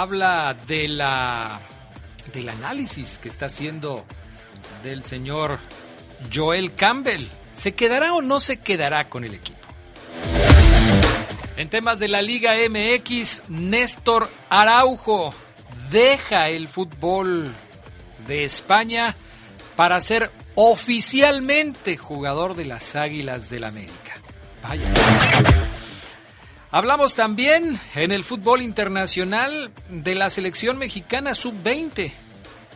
[0.00, 1.60] Habla de la
[2.32, 4.04] del análisis que está haciendo
[4.82, 5.58] del señor
[6.32, 7.24] Joel Campbell.
[7.52, 9.58] ¿Se quedará o no se quedará con el equipo?
[11.56, 15.34] En temas de la Liga MX, Néstor Araujo
[15.90, 17.52] deja el fútbol
[18.28, 19.16] de España
[19.74, 24.14] para ser oficialmente jugador de las Águilas del América.
[24.62, 24.92] Vaya.
[26.70, 32.12] Hablamos también en el fútbol internacional de la selección mexicana sub-20,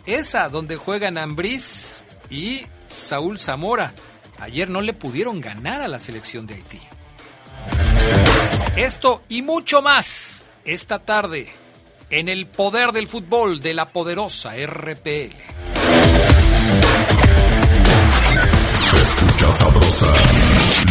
[0.07, 3.93] esa donde juegan Ambriz y Saúl Zamora.
[4.39, 6.81] Ayer no le pudieron ganar a la selección de Haití.
[8.77, 11.49] Esto y mucho más esta tarde
[12.09, 15.37] en el poder del fútbol de la poderosa RPL.
[18.81, 20.13] Se escucha sabrosa,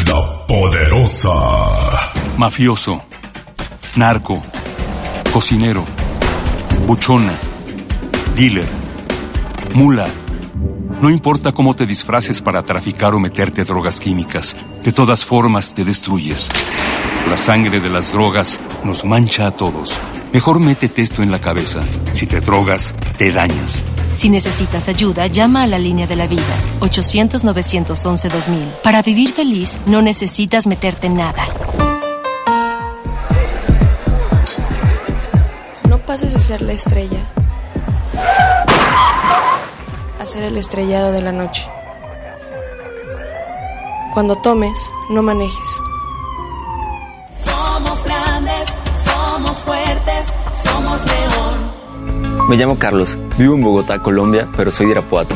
[0.06, 3.00] la poderosa mafioso,
[3.96, 4.42] narco,
[5.32, 5.86] cocinero,
[6.88, 7.34] buchona,
[8.36, 8.68] dealer,
[9.76, 10.08] mula.
[11.02, 15.86] No importa cómo te disfraces para traficar o meterte drogas químicas, de todas formas te
[15.86, 16.50] destruyes.
[17.30, 20.00] La sangre de las drogas nos mancha a todos.
[20.34, 21.82] Mejor métete esto en la cabeza.
[22.14, 23.86] Si te drogas, te dañas.
[24.16, 26.42] Si necesitas ayuda, llama a la línea de la vida,
[26.80, 28.82] 800-911-2000.
[28.82, 32.01] Para vivir feliz, no necesitas meterte en nada.
[36.12, 37.26] Pases de ser la estrella
[40.20, 41.66] a ser el estrellado de la noche.
[44.14, 45.82] Cuando tomes, no manejes.
[47.46, 48.68] Somos grandes,
[49.06, 52.50] somos fuertes, somos león.
[52.50, 55.34] Me llamo Carlos, vivo en Bogotá, Colombia, pero soy de Irapuato.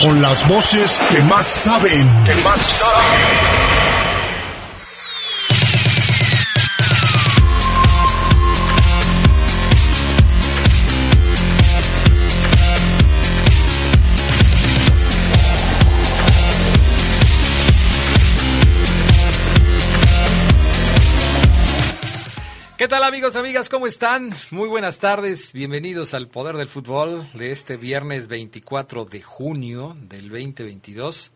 [0.00, 2.24] Con las voces que más saben.
[2.24, 3.93] Que más saben.
[22.84, 23.70] ¿Qué tal amigos, amigas?
[23.70, 24.30] ¿Cómo están?
[24.50, 25.54] Muy buenas tardes.
[25.54, 31.32] Bienvenidos al Poder del Fútbol de este viernes 24 de junio del 2022.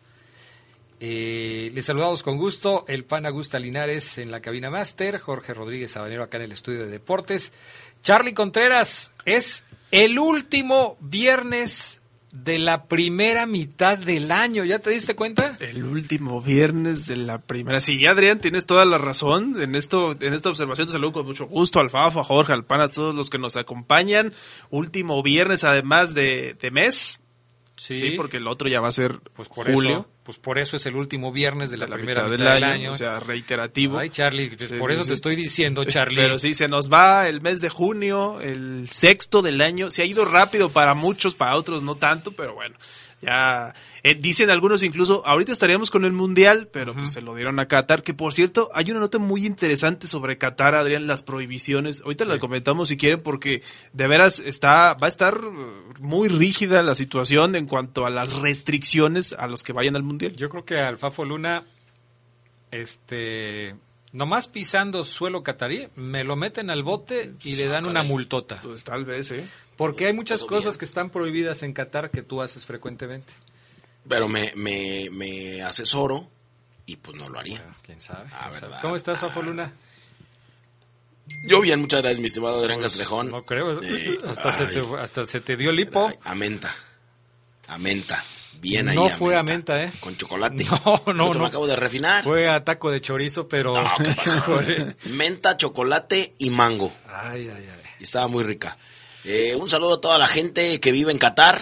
[0.99, 5.93] Eh, les saludamos con gusto el pan Augusta Linares en la cabina máster, Jorge Rodríguez
[5.93, 7.51] Sabanero acá en el estudio de deportes.
[8.03, 11.99] Charlie Contreras, es el último viernes
[12.31, 14.63] de la primera mitad del año.
[14.63, 15.57] ¿Ya te diste cuenta?
[15.59, 17.79] El último viernes de la primera.
[17.79, 19.61] Sí, Adrián, tienes toda la razón.
[19.61, 22.65] En esto, en esta observación te saludo con mucho gusto al Fafo, a Jorge, al
[22.65, 24.33] Pan, a todos los que nos acompañan.
[24.69, 27.21] Último viernes, además de, de mes.
[27.75, 28.15] Sí.
[28.17, 29.99] porque el otro ya va a ser pues por julio.
[29.99, 32.95] Eso, pues por eso es el último viernes de la, primera mitad, del, año, O
[32.95, 33.97] sea, reiterativo.
[33.97, 36.17] Ay, Charlie, pues por eso te estoy diciendo, Charlie.
[36.17, 39.89] Pero sí, se nos va el mes de junio, el sexto del año.
[39.89, 42.75] Se ha ido rápido para muchos, para otros no tanto, pero bueno.
[43.21, 43.73] Ya
[44.03, 47.67] eh, dicen algunos incluso, ahorita estaríamos con el Mundial, pero pues se lo dieron a
[47.67, 52.01] Qatar, que por cierto, hay una nota muy interesante sobre Qatar, Adrián, las prohibiciones.
[52.01, 53.61] Ahorita la comentamos si quieren, porque
[53.93, 55.39] de veras está, va a estar
[55.99, 60.35] muy rígida la situación en cuanto a las restricciones a los que vayan al Mundial.
[60.35, 61.63] Yo creo que al Fafo Luna,
[62.71, 63.75] este
[64.11, 68.59] Nomás pisando suelo catarí, me lo meten al bote y le dan una multota.
[68.63, 69.47] Pues tal vez, ¿eh?
[69.79, 70.79] Porque hay muchas cosas bien.
[70.79, 73.31] que están prohibidas en Qatar que tú haces frecuentemente.
[74.09, 76.27] Pero me, me, me asesoro
[76.85, 77.63] y pues no lo haría.
[77.85, 78.27] ¿Quién sabe?
[78.33, 78.51] Ah.
[78.81, 79.71] ¿Cómo estás, Fafo Luna?
[81.47, 83.31] Yo bien, muchas gracias, mi estimado Adrián Castrejón.
[83.31, 83.81] No creo.
[83.81, 86.11] Eh, hasta, se te, hasta se te dio lipo.
[86.25, 86.75] A menta.
[87.69, 88.21] A menta.
[88.59, 88.97] Bien ahí.
[88.97, 89.89] No fue a menta, ¿eh?
[90.01, 90.65] Con chocolate.
[90.85, 91.39] No, no, Yo no.
[91.39, 92.25] me acabo de refinar.
[92.25, 93.81] Fue a taco de chorizo, pero...
[93.81, 94.35] No, ¿qué pasó?
[94.35, 94.97] Híjole.
[95.11, 96.91] Menta, chocolate y mango.
[97.07, 97.81] Ay, ay, ay.
[98.01, 98.75] Y estaba muy rica.
[99.25, 101.61] Eh, un saludo a toda la gente que vive en Qatar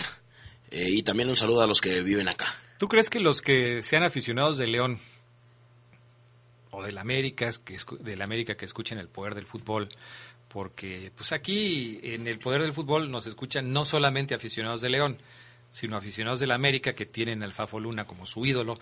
[0.70, 2.46] eh, y también un saludo a los que viven acá.
[2.78, 5.00] ¿Tú crees que los que sean aficionados de León
[6.70, 9.90] o del América, que del América que escuchen el poder del fútbol,
[10.48, 15.18] porque pues aquí en el poder del fútbol nos escuchan no solamente aficionados de León,
[15.72, 18.78] sino aficionados del América que tienen al Fafo Luna como su ídolo.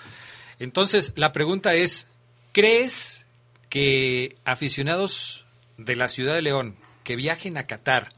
[0.60, 2.08] Entonces, la pregunta es,
[2.52, 3.26] ¿crees
[3.70, 5.46] que aficionados
[5.78, 8.10] de la ciudad de León que viajen a Qatar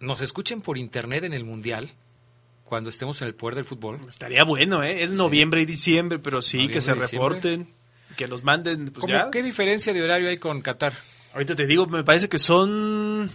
[0.00, 1.90] nos escuchen por internet en el Mundial
[2.64, 3.98] cuando estemos en el poder del fútbol?
[4.08, 5.02] Estaría bueno, ¿eh?
[5.02, 7.28] Es noviembre y diciembre, pero sí, Noviembre que se diciembre.
[7.28, 7.74] reporten,
[8.16, 9.30] que nos manden, pues ¿Cómo- ya.
[9.30, 10.92] ¿Qué diferencia de horario hay con Qatar?
[11.34, 13.30] Ahorita te digo, me parece que son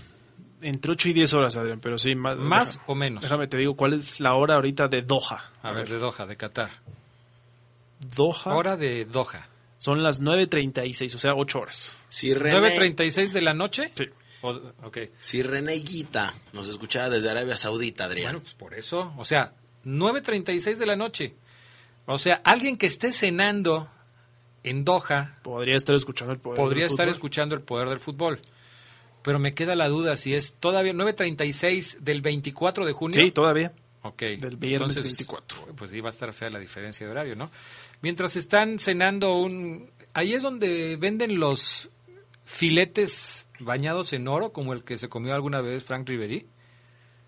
[0.61, 2.37] entre 8 y 10 horas, Adrián, pero sí, más.
[2.37, 3.23] ¿Más deja- o menos?
[3.23, 5.51] Déjame te digo cuál es la hora ahorita de Doha.
[5.63, 6.69] A ver, de Doha, de Qatar.
[8.15, 8.55] Doha.
[8.55, 9.47] Hora de Doha.
[9.77, 11.97] Son las 9.36, o sea, 8 horas.
[12.09, 13.91] Si René, 9.36 de la noche.
[13.95, 14.05] Sí.
[14.41, 14.97] O- ok.
[15.19, 18.33] si René Guita nos escuchaba desde Arabia Saudita, Adrián.
[18.33, 19.13] Bueno, pues por eso.
[19.17, 19.53] O sea,
[19.85, 21.33] 9.36 de la noche.
[22.05, 23.87] O sea, alguien que esté cenando
[24.63, 27.13] en Doha Podría estar escuchando el poder podría del estar fútbol.
[27.15, 28.39] escuchando el poder del fútbol.
[29.23, 33.21] Pero me queda la duda si es todavía 9.36 del 24 de junio.
[33.21, 33.71] Sí, todavía.
[34.03, 34.19] Ok.
[34.21, 35.75] Del viernes Entonces, 24.
[35.75, 37.51] Pues iba a estar fea la diferencia de horario, ¿no?
[38.01, 39.89] Mientras están cenando un...
[40.13, 41.89] Ahí es donde venden los
[42.51, 46.45] filetes bañados en oro, como el que se comió alguna vez Frank Ribery.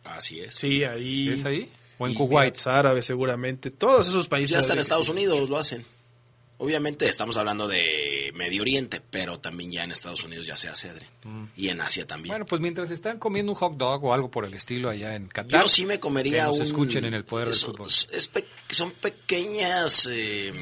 [0.03, 0.53] Así es.
[0.55, 1.29] Sí, ahí.
[1.29, 1.69] ¿Es ahí?
[1.97, 2.57] ¿O en Kuwait?
[2.67, 3.71] Árabes, seguramente.
[3.71, 4.51] Todos esos países.
[4.51, 5.85] Ya hasta en Estados Unidos lo hacen.
[6.57, 10.89] Obviamente estamos hablando de Medio Oriente, pero también ya en Estados Unidos ya se hace,
[10.89, 11.49] Adrián.
[11.57, 12.31] Y en Asia también.
[12.33, 15.27] Bueno, pues mientras están comiendo un hot dog o algo por el estilo allá en
[15.27, 15.61] Qatar.
[15.63, 16.61] Yo sí me comería que nos un...
[16.63, 17.87] escuchen en el poder del es- fútbol.
[17.87, 20.53] es pe- son pequeñas eh,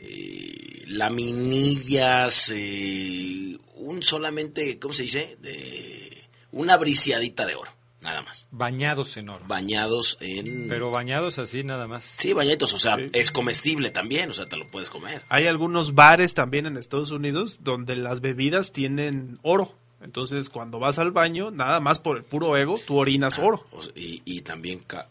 [0.00, 5.36] eh, laminillas, eh, un solamente, ¿cómo se dice?
[5.40, 7.70] De, una briciadita de oro,
[8.00, 8.48] nada más.
[8.50, 9.44] Bañados en oro.
[9.46, 10.68] Bañados en...
[10.68, 12.04] Pero bañados así nada más.
[12.04, 15.22] Sí, bañaditos, o sea, es comestible también, o sea, te lo puedes comer.
[15.28, 19.74] Hay algunos bares también en Estados Unidos donde las bebidas tienen oro.
[20.02, 23.66] Entonces, cuando vas al baño, nada más por el puro ego, tú orinas oro.
[23.72, 25.08] O sea, y, y también, ca-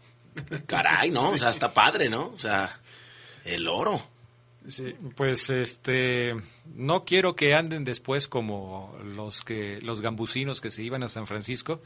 [0.67, 1.29] caray, ¿no?
[1.31, 2.27] O sea, está padre, ¿no?
[2.35, 2.79] O sea,
[3.43, 4.05] el oro.
[4.67, 4.95] Sí.
[5.15, 6.35] Pues este
[6.73, 11.27] no quiero que anden después como los que los gambusinos que se iban a San
[11.27, 11.81] Francisco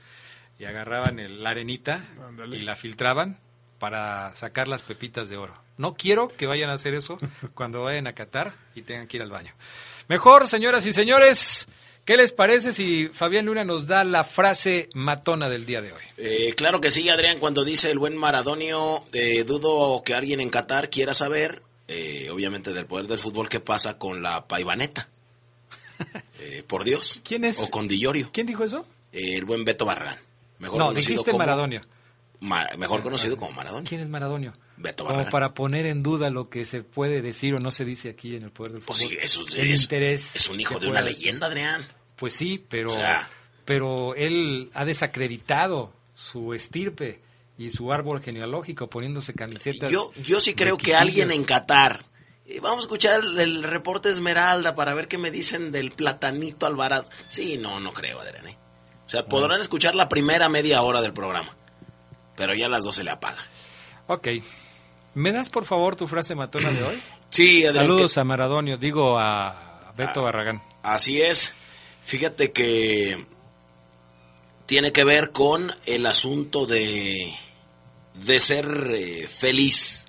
[0.60, 2.06] y agarraban el, la arenita
[2.52, 3.40] y la filtraban
[3.80, 5.56] para sacar las pepitas de oro.
[5.78, 7.18] No quiero que vayan a hacer eso
[7.54, 9.54] cuando vayan a Qatar y tengan que ir al baño.
[10.08, 11.68] Mejor, señoras y señores,
[12.06, 16.02] ¿qué les parece si Fabián Luna nos da la frase matona del día de hoy?
[16.18, 20.50] Eh, claro que sí, Adrián, cuando dice el buen Maradonio, eh, dudo que alguien en
[20.50, 25.10] Qatar quiera saber, eh, obviamente del poder del fútbol, qué pasa con la paivaneta.
[26.40, 27.20] Eh, por Dios.
[27.24, 27.60] ¿Quién es?
[27.60, 28.30] O con Dillorio.
[28.32, 28.86] ¿Quién dijo eso?
[29.12, 30.20] Eh, el buen Beto Barragán.
[30.60, 31.82] Mejor no, conocido dijiste como- Maradonio.
[32.40, 33.90] Ma- mejor conocido como Maradonio.
[33.90, 34.54] ¿Quién es Maradonio?
[34.78, 38.10] Beto Como para poner en duda lo que se puede decir o no se dice
[38.10, 38.96] aquí en el poder del fútbol.
[38.98, 40.36] Pues sí, eso el es, interés.
[40.36, 41.84] es un hijo de una leyenda, Adrián.
[42.16, 43.28] Pues sí, pero, O sea.
[43.66, 47.20] pero él ha desacreditado su estirpe
[47.58, 49.90] y su árbol genealógico poniéndose camisetas.
[49.92, 52.04] Yo, yo sí creo que alguien en Qatar.
[52.62, 57.10] vamos a escuchar el, el reporte Esmeralda para ver qué me dicen del platanito Alvarado.
[57.28, 58.48] Sí, no, no creo, Adrián.
[58.48, 58.58] ¿eh?
[59.08, 61.56] O sea, podrán escuchar la primera media hora del programa.
[62.36, 63.44] Pero ya a las dos se le apaga.
[64.08, 64.28] Ok.
[65.16, 67.02] ¿Me das por favor tu frase matona de hoy?
[67.30, 67.88] Sí, Adrián.
[67.88, 70.62] Saludos a Maradonio, digo a Beto Barragán.
[70.82, 71.52] Así es.
[72.06, 73.26] Fíjate que
[74.66, 77.36] tiene que ver con el asunto de,
[78.26, 80.06] de ser eh, feliz.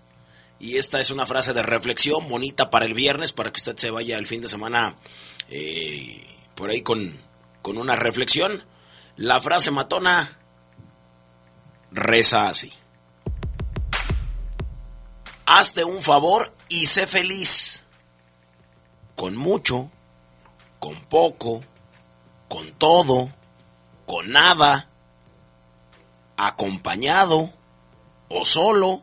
[0.60, 3.90] Y esta es una frase de reflexión bonita para el viernes, para que usted se
[3.90, 4.96] vaya el fin de semana
[5.48, 7.16] eh, por ahí con,
[7.62, 8.64] con una reflexión.
[9.16, 10.36] La frase matona
[11.90, 12.72] reza así.
[15.46, 17.84] Hazte un favor y sé feliz.
[19.14, 19.90] Con mucho,
[20.78, 21.62] con poco,
[22.48, 23.30] con todo,
[24.06, 24.88] con nada,
[26.36, 27.52] acompañado
[28.28, 29.02] o solo,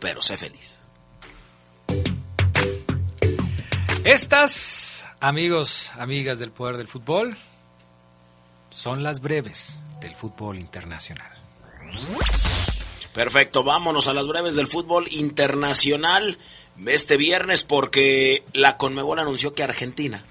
[0.00, 0.82] pero sé feliz.
[4.04, 7.36] Estas, amigos, amigas del poder del fútbol,
[8.70, 11.30] son las breves del fútbol internacional.
[13.14, 16.38] Perfecto, vámonos a las breves del fútbol internacional
[16.86, 20.24] este viernes porque la Conmebol anunció que Argentina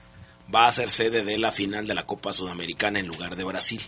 [0.54, 3.82] va a ser sede de la final de la Copa Sudamericana en lugar de Brasil.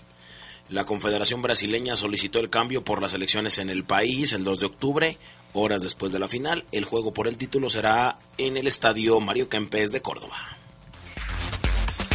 [0.70, 4.66] La Confederación Brasileña solicitó el cambio por las elecciones en el país el 2 de
[4.66, 5.18] octubre,
[5.54, 6.66] horas después de la final.
[6.72, 10.55] El juego por el título será en el estadio Mario Kempes de Córdoba.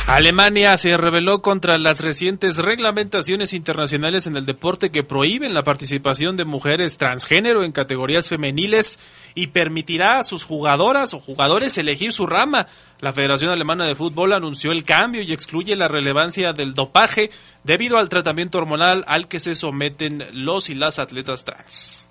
[0.07, 6.37] Alemania se rebeló contra las recientes reglamentaciones internacionales en el deporte que prohíben la participación
[6.37, 8.99] de mujeres transgénero en categorías femeniles
[9.35, 12.67] y permitirá a sus jugadoras o jugadores elegir su rama.
[13.01, 17.31] La Federación Alemana de Fútbol anunció el cambio y excluye la relevancia del dopaje
[17.63, 22.09] debido al tratamiento hormonal al que se someten los y las atletas trans.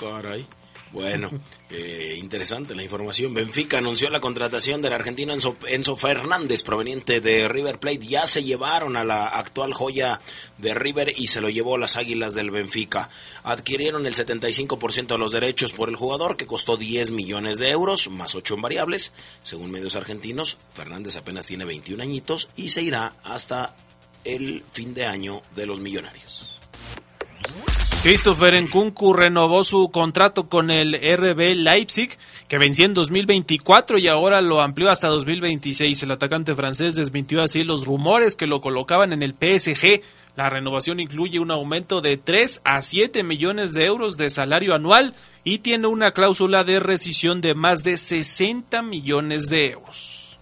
[0.00, 0.46] caray.
[0.92, 1.30] Bueno,
[1.70, 3.32] eh, interesante la información.
[3.32, 8.06] Benfica anunció la contratación del argentino Enzo, Enzo, Fernández, proveniente de River Plate.
[8.06, 10.20] Ya se llevaron a la actual joya
[10.58, 13.08] de River y se lo llevó las Águilas del Benfica.
[13.42, 18.10] Adquirieron el 75% de los derechos por el jugador, que costó 10 millones de euros,
[18.10, 19.12] más 8 en variables.
[19.42, 23.74] Según medios argentinos, Fernández apenas tiene 21 añitos y se irá hasta
[24.24, 26.60] el fin de año de los millonarios.
[28.02, 32.18] Christopher Nkunku renovó su contrato con el RB Leipzig,
[32.48, 36.02] que venció en 2024 y ahora lo amplió hasta 2026.
[36.02, 40.02] El atacante francés desmintió así los rumores que lo colocaban en el PSG.
[40.34, 45.14] La renovación incluye un aumento de 3 a 7 millones de euros de salario anual
[45.44, 50.38] y tiene una cláusula de rescisión de más de 60 millones de euros.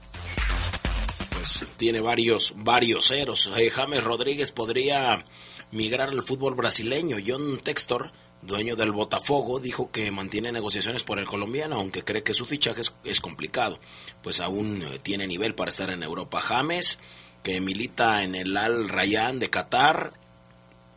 [1.34, 3.50] Pues tiene varios, varios ceros.
[3.58, 5.26] Eh, James Rodríguez podría
[5.72, 7.16] migrar al fútbol brasileño.
[7.24, 8.12] John Textor,
[8.42, 12.82] dueño del Botafogo, dijo que mantiene negociaciones por el colombiano, aunque cree que su fichaje
[13.04, 13.78] es, complicado,
[14.22, 16.40] pues aún eh, tiene nivel para estar en Europa.
[16.40, 16.98] James,
[17.42, 20.12] que milita en el Al Rayyan de Qatar,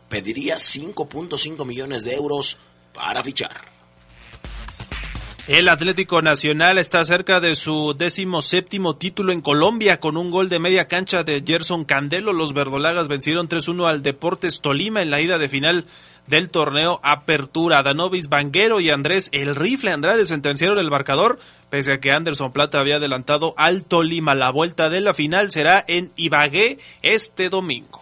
[0.10, 2.58] pediría 5.5 millones de euros
[2.94, 3.73] para fichar.
[5.48, 10.48] El Atlético Nacional está cerca de su décimo séptimo título en Colombia con un gol
[10.48, 12.32] de media cancha de Gerson Candelo.
[12.32, 15.86] Los verdolagas vencieron 3-1 al Deportes Tolima en la ida de final
[16.28, 17.84] del torneo Apertura.
[17.84, 21.38] Danovis Banguero y Andrés El Rifle Andrade sentenciaron el marcador,
[21.70, 24.36] pese a que Anderson Plata había adelantado al Tolima.
[24.36, 28.02] La vuelta de la final será en Ibagué este domingo.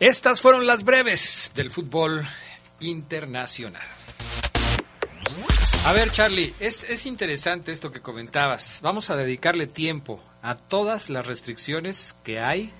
[0.00, 2.26] Estas fueron las breves del fútbol
[2.80, 3.99] internacional.
[5.84, 8.80] A ver, Charlie, es, es, interesante esto que comentabas.
[8.82, 12.70] Vamos a dedicarle tiempo a todas las restricciones que hay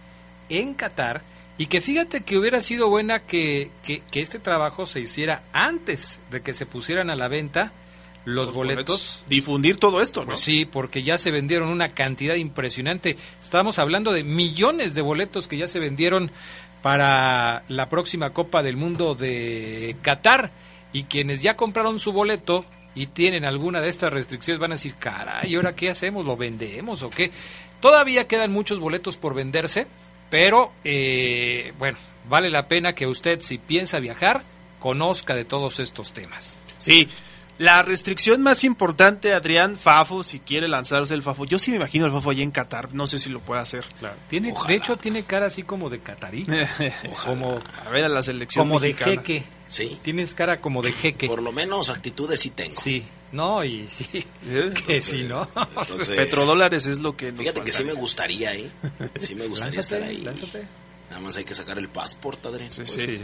[0.48, 1.22] en Qatar
[1.58, 6.20] y que fíjate que hubiera sido buena que, que, que este trabajo se hiciera antes
[6.30, 7.72] de que se pusieran a la venta
[8.24, 8.84] los, Los boletos.
[8.84, 9.24] boletos.
[9.28, 10.28] Difundir todo esto, ¿no?
[10.28, 13.16] Pues sí, porque ya se vendieron una cantidad impresionante.
[13.40, 16.30] Estamos hablando de millones de boletos que ya se vendieron
[16.82, 20.50] para la próxima Copa del Mundo de Qatar.
[20.92, 24.94] Y quienes ya compraron su boleto y tienen alguna de estas restricciones van a decir,
[24.98, 26.26] caray, ¿y ahora qué hacemos?
[26.26, 27.30] ¿Lo vendemos o qué?
[27.80, 29.86] Todavía quedan muchos boletos por venderse,
[30.28, 34.42] pero eh, bueno, vale la pena que usted, si piensa viajar,
[34.78, 36.58] conozca de todos estos temas.
[36.78, 37.08] Sí,
[37.60, 42.06] la restricción más importante, Adrián Fafo, si quiere lanzarse el Fafo, yo sí me imagino
[42.06, 43.84] el Fafo allá en Qatar, no sé si lo puede hacer.
[43.98, 44.16] Claro.
[44.28, 46.46] Tiene, de hecho, tiene cara así como de catarí.
[47.24, 49.10] como, a ver a la selección como mexicana.
[49.10, 49.44] de jeque.
[49.70, 49.98] Sí.
[50.02, 51.26] Tienes cara como de jeque.
[51.28, 52.72] Por lo menos actitudes sí tengo.
[52.78, 53.04] Sí.
[53.32, 54.04] No, y sí.
[54.86, 55.48] que sí, ¿no?
[55.80, 58.68] Entonces, Petrodólares es lo que nos Fíjate que sí me gustaría, ¿eh?
[59.20, 60.18] Sí me gustaría Lánzate, estar ahí.
[60.18, 60.64] lánzate.
[61.10, 62.70] Nada más hay que sacar el pasaporte, Adrián.
[62.72, 63.18] Sí, Pues, sí.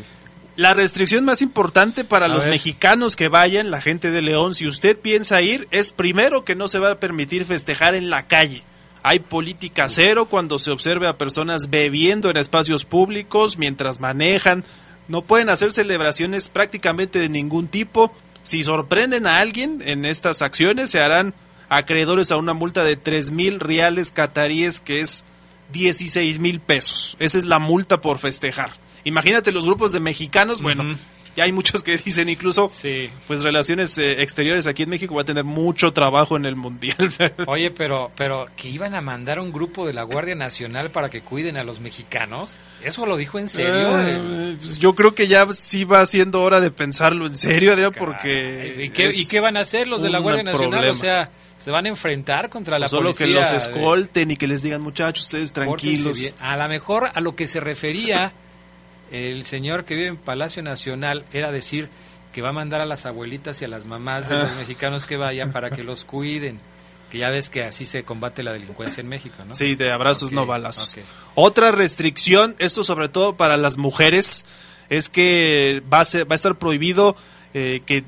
[0.56, 2.52] La restricción más importante para A los ver.
[2.52, 6.68] mexicanos que vayan, la gente de León, si usted piensa ir, es primero que no
[6.68, 8.62] se va a permitir festejar en la calle.
[9.02, 14.64] Hay política cero cuando se observe a personas bebiendo en espacios públicos mientras manejan.
[15.08, 18.12] No pueden hacer celebraciones prácticamente de ningún tipo.
[18.42, 21.34] Si sorprenden a alguien en estas acciones, se harán
[21.68, 25.24] acreedores a una multa de 3 mil reales cataríes, que es
[25.72, 27.16] 16 mil pesos.
[27.18, 28.70] Esa es la multa por festejar.
[29.04, 30.96] Imagínate los grupos de mexicanos, bueno.
[31.36, 33.10] Ya hay muchos que dicen incluso, Sí.
[33.26, 37.12] pues relaciones eh, exteriores aquí en México va a tener mucho trabajo en el mundial.
[37.46, 41.20] Oye, pero, pero que iban a mandar un grupo de la Guardia Nacional para que
[41.20, 42.58] cuiden a los mexicanos.
[42.82, 44.00] ¿Eso lo dijo en serio?
[44.00, 47.92] Eh, pues yo creo que ya sí va siendo hora de pensarlo en serio, Adrián,
[47.98, 50.70] porque ¿Y qué, ¿Y qué van a hacer los de la Guardia Nacional?
[50.70, 50.92] problema.
[50.92, 53.26] O sea, se van a enfrentar contra la solo policía.
[53.26, 56.36] que los escolten y que les digan, muchachos, ustedes tranquilos.
[56.40, 58.32] A lo mejor a lo que se refería
[59.10, 61.88] el señor que vive en Palacio Nacional era decir
[62.32, 64.54] que va a mandar a las abuelitas y a las mamás de los Ah.
[64.58, 66.58] mexicanos que vayan para que los cuiden.
[67.10, 69.54] Que ya ves que así se combate la delincuencia en México, ¿no?
[69.54, 70.96] Sí, de abrazos no balazos.
[71.36, 74.44] Otra restricción, esto sobre todo para las mujeres,
[74.90, 77.16] es que va a, ser- va a estar prohibido
[77.54, 78.04] eh, que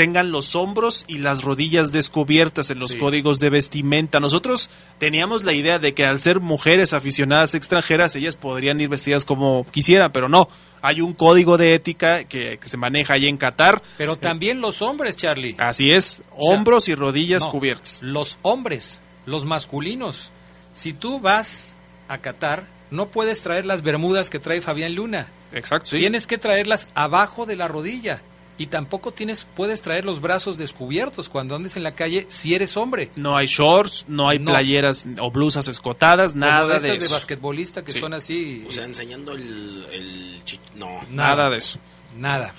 [0.00, 2.98] tengan los hombros y las rodillas descubiertas en los Sí.
[2.98, 4.18] códigos de vestimenta.
[4.18, 9.26] Nosotros teníamos la idea de que al ser mujeres aficionadas extranjeras, ellas podrían ir vestidas
[9.26, 10.48] como quisieran, pero no.
[10.80, 13.82] Hay un código de ética que, que se maneja ahí en Qatar.
[13.98, 15.54] Pero también los hombres, Charlie.
[15.58, 18.02] Así es, O sea, hombros y rodillas no, cubiertas.
[18.02, 20.32] Los hombres, los masculinos.
[20.72, 21.76] Si tú vas
[22.08, 25.28] a Qatar, no puedes traer las bermudas que trae Fabián Luna.
[25.52, 25.98] Exacto, sí.
[25.98, 28.22] Tienes que traerlas abajo de la rodilla.
[28.60, 32.76] Y tampoco tienes, puedes traer los brazos descubiertos cuando andes en la calle si eres
[32.76, 33.10] hombre.
[33.16, 34.50] No hay shorts, no hay No.
[34.50, 37.14] playeras o blusas escotadas, Como nada estas de eso.
[37.14, 38.00] basquetbolista que Sí.
[38.00, 38.62] son así.
[38.68, 40.42] O sea, enseñando el...
[40.76, 40.90] no.
[41.10, 41.78] Nada de eso.
[42.18, 42.52] Nada.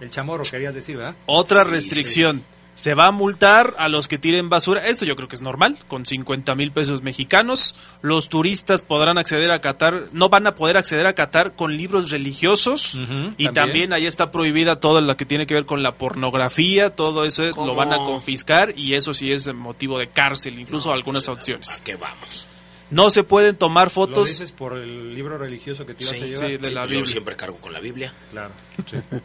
[0.00, 1.14] El chamorro querías decir, ¿verdad?
[1.26, 2.42] Otra Sí, restricción.
[2.78, 4.86] Se va a multar a los que tiren basura.
[4.86, 7.74] Esto yo creo que es normal, con 50 mil pesos mexicanos.
[8.02, 12.12] Los turistas podrán acceder a Qatar, no van a poder acceder a Qatar con libros
[12.12, 12.94] religiosos.
[12.94, 12.98] Y
[13.46, 13.54] también.
[13.54, 13.92] también.
[13.94, 16.94] ahí está prohibida todo lo que tiene que ver con la pornografía.
[16.94, 17.66] Todo eso eh, ¿Cómo?
[17.66, 21.80] lo van a confiscar y eso sí es motivo de cárcel, incluso algunas opciones.
[21.80, 22.46] ¿A qué vamos?
[22.92, 24.28] No se pueden tomar ¿Lo fotos.
[24.28, 26.46] dices por el libro religioso que te ibas Sí, a llevar?
[26.48, 27.12] sí, de la pues yo Biblia.
[27.12, 28.14] siempre cargo con la Biblia.
[28.30, 28.52] Claro.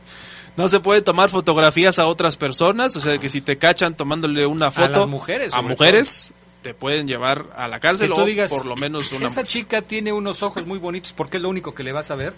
[0.56, 4.46] No se puede tomar fotografías a otras personas, o sea que si te cachan tomándole
[4.46, 8.26] una foto las mujeres, a mujeres te pueden llevar a la Que cárcel tú o
[8.26, 11.50] digas, por lo menos una esa chica tiene unos ojos muy bonitos porque es lo
[11.50, 12.34] único que le vas a ver.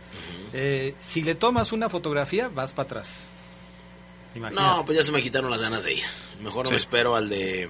[0.53, 3.27] Eh, si le tomas una fotografía, vas para atrás.
[4.33, 4.67] Imagínate.
[4.67, 6.03] No, pues ya se me quitaron las ganas de ir.
[6.41, 6.71] Mejor Sí.
[6.71, 7.69] me espero al de...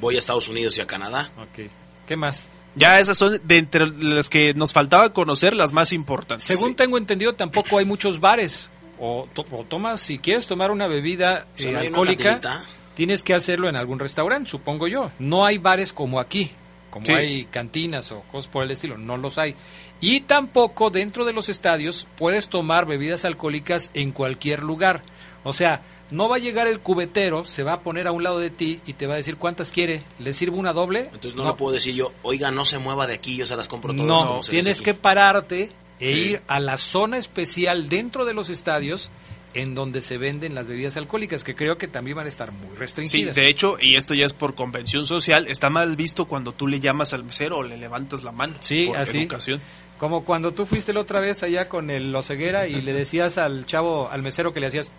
[0.00, 1.30] Voy a Estados Unidos y a Canadá.
[1.38, 1.68] Ok.
[2.06, 2.50] ¿Qué más?
[2.74, 6.46] Ya esas son de entre las que nos faltaba conocer las más importantes.
[6.46, 8.68] Según tengo entendido, tampoco hay muchos bares.
[9.00, 12.62] O, to- o tomas, si quieres tomar una bebida O sea, eh, ¿no una alcohólica,
[12.94, 15.10] tienes que hacerlo en algún restaurante, supongo yo.
[15.18, 16.50] No hay bares como aquí,
[16.90, 17.12] como Sí.
[17.12, 19.54] hay cantinas o cosas por el estilo, no los hay.
[20.02, 25.02] Y tampoco dentro de los estadios puedes tomar bebidas alcohólicas en cualquier lugar.
[25.44, 28.38] O sea, no va a llegar el cubetero, se va a poner a un lado
[28.38, 30.02] de ti y te va a decir cuántas quiere.
[30.18, 31.08] ¿Le sirvo una doble?
[31.12, 33.68] Entonces no, lo puedo decir yo, oiga, no se mueva de aquí, yo se las
[33.68, 34.24] compro todas.
[34.24, 34.84] No, tienes aquí".
[34.84, 36.20] que pararte e Sí.
[36.30, 39.10] ir a la zona especial dentro de los estadios
[39.52, 42.68] en donde se venden las bebidas alcohólicas, que creo que también van a estar muy
[42.72, 43.34] Sí, restringidas.
[43.34, 46.78] de hecho, y esto ya es por convención social, está mal visto cuando tú le
[46.80, 48.54] llamas al mesero o le levantas la mano.
[48.60, 49.18] Sí, por así.
[49.22, 49.60] educación.
[49.98, 53.66] Como cuando tú fuiste la otra vez allá con el Oseguera y le decías al
[53.66, 54.92] chavo, al mesero que le hacías,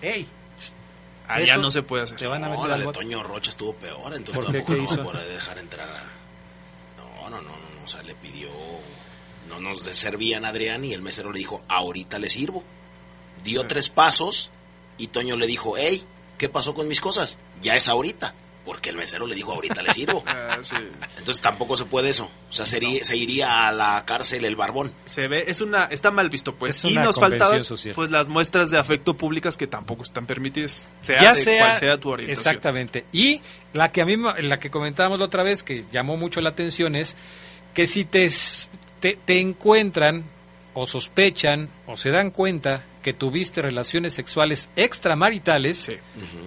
[0.00, 0.26] ¡Ey!
[1.28, 2.18] Allá no se puede hacer.
[2.18, 2.92] Te van a No, meter la al de.
[2.92, 6.02] Toño Rocha estuvo peor, entonces tampoco puede dejar entrar a...
[7.22, 8.50] No, no, no, no, o sea, le pidió...
[9.52, 12.62] No nos servían a Adrián y el mesero le dijo, ahorita le sirvo.
[13.44, 14.50] Dio tres pasos
[14.98, 16.02] y Toño le dijo, hey,
[16.38, 17.38] ¿qué pasó con mis cosas?
[17.60, 18.34] Ya es ahorita,
[18.64, 20.22] porque el mesero le dijo, ahorita le sirvo.
[20.52, 20.76] Ah, sí.
[21.18, 22.30] Entonces tampoco se puede eso.
[22.50, 24.92] O sea, sería- se iría a la cárcel el barbón.
[25.06, 26.76] Se ve, es una, está mal visto, pues.
[26.84, 27.94] Es y nos faltaban, social.
[27.94, 30.90] pues, las muestras de afecto públicas que tampoco están permitidas.
[31.00, 32.48] Sea ya de sea, cual sea tu orientación.
[32.50, 33.06] exactamente.
[33.12, 33.40] Y
[33.72, 36.50] la que a mí, ma- la que comentábamos la otra vez, que llamó mucho la
[36.50, 37.16] atención, es
[37.74, 38.28] que si te,
[39.02, 40.24] te, te encuentran
[40.74, 45.96] o sospechan o se dan cuenta que tuviste relaciones sexuales extramaritales, Sí.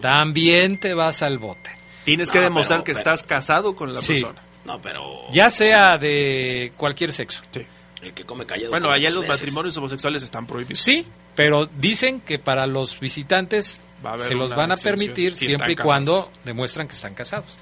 [0.01, 1.69] también te vas al bote.
[2.05, 4.13] Tienes que demostrar pero- que pero- estás casado con la Sí.
[4.13, 4.41] persona.
[4.63, 5.03] No, pero...
[5.31, 7.41] Ya sea de cualquier sexo.
[7.51, 7.65] Sí.
[8.01, 8.69] El que come callado...
[8.71, 10.79] Bueno, come allá los matrimonios homosexuales están prohibidos.
[10.81, 15.35] Sí, pero dicen que para los visitantes Va a haber se los van a permitir
[15.35, 17.57] si siempre y cuando demuestran que están casados.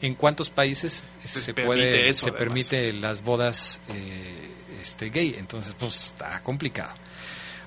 [0.00, 2.38] ¿En cuántos países Se se, permite puede eso, se además.
[2.38, 5.34] permite las bodas eh, este gay?
[5.38, 6.92] Entonces, pues está complicado.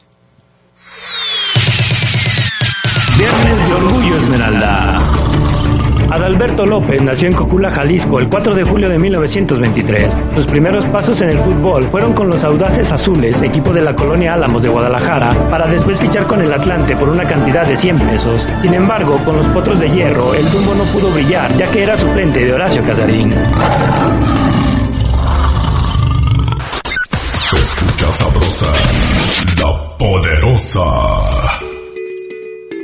[3.17, 5.19] Viernes de Orgullo Esmeralda.
[6.09, 10.17] Adalberto López nació en Cocula, Jalisco, el 4 de julio de 1923.
[10.33, 14.33] Sus primeros pasos en el fútbol fueron con los Audaces Azules, equipo de la colonia
[14.33, 18.47] Álamos de Guadalajara, para después fichar con el Atlante por una cantidad de 100 pesos.
[18.61, 21.95] Sin embargo, con los Potros de Hierro, el Dumbo no pudo brillar, ya que era
[21.95, 23.31] suplente de Horacio Casarín.
[29.99, 30.81] Poderosa.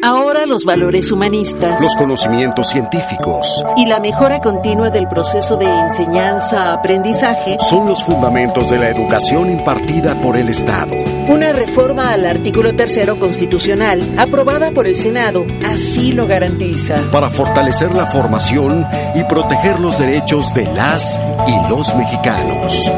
[0.03, 7.57] Ahora los valores humanistas, los conocimientos científicos y la mejora continua del proceso de enseñanza-aprendizaje
[7.61, 10.93] son los fundamentos de la educación impartida por el Estado.
[11.29, 16.97] Una reforma al artículo tercero constitucional aprobada por el Senado así lo garantiza.
[17.13, 22.91] Para fortalecer la formación y proteger los derechos de las y los mexicanos.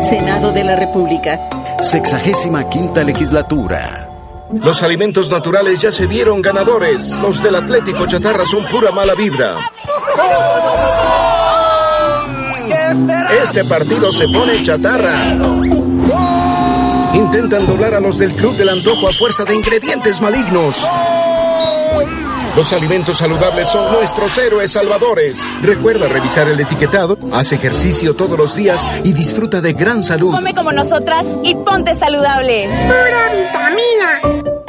[0.00, 1.59] Senado de la República.
[1.82, 4.08] Sexagésima quinta legislatura.
[4.52, 7.18] Los alimentos naturales ya se vieron ganadores.
[7.20, 9.70] Los del Atlético Chatarra son pura mala vibra.
[13.42, 15.14] Este partido se pone chatarra.
[17.14, 20.86] Intentan doblar a los del Club del Antojo a fuerza de ingredientes malignos.
[22.56, 25.40] Los alimentos saludables son nuestros héroes salvadores.
[25.62, 30.32] Recuerda revisar el etiquetado, haz ejercicio todos los días y disfruta de gran salud.
[30.34, 32.68] Come como nosotras y ponte saludable.
[32.86, 34.60] Pura vitamina.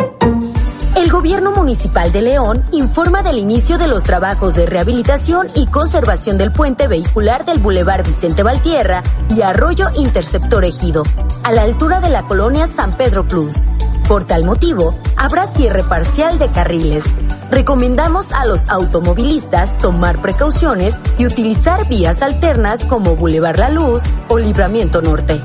[0.96, 6.38] El Gobierno Municipal de León informa del inicio de los trabajos de rehabilitación y conservación
[6.38, 9.02] del puente vehicular del Boulevard Vicente Valtierra
[9.36, 11.04] y Arroyo Interceptor Ejido,
[11.44, 13.67] a la altura de la colonia San Pedro Cruz.
[14.08, 17.06] Por tal motivo, habrá cierre parcial de carriles.
[17.50, 24.38] Recomendamos a los automovilistas tomar precauciones y utilizar vías alternas como Boulevard La Luz o
[24.38, 25.42] Libramiento Norte.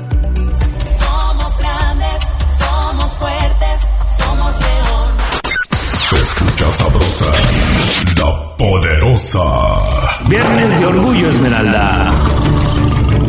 [0.99, 2.21] Somos grandes,
[2.57, 3.81] somos fuertes,
[4.17, 5.11] somos león.
[5.99, 7.25] Se escucha sabrosa,
[8.17, 10.27] la poderosa.
[10.29, 12.13] Viernes de Orgullo Esmeralda.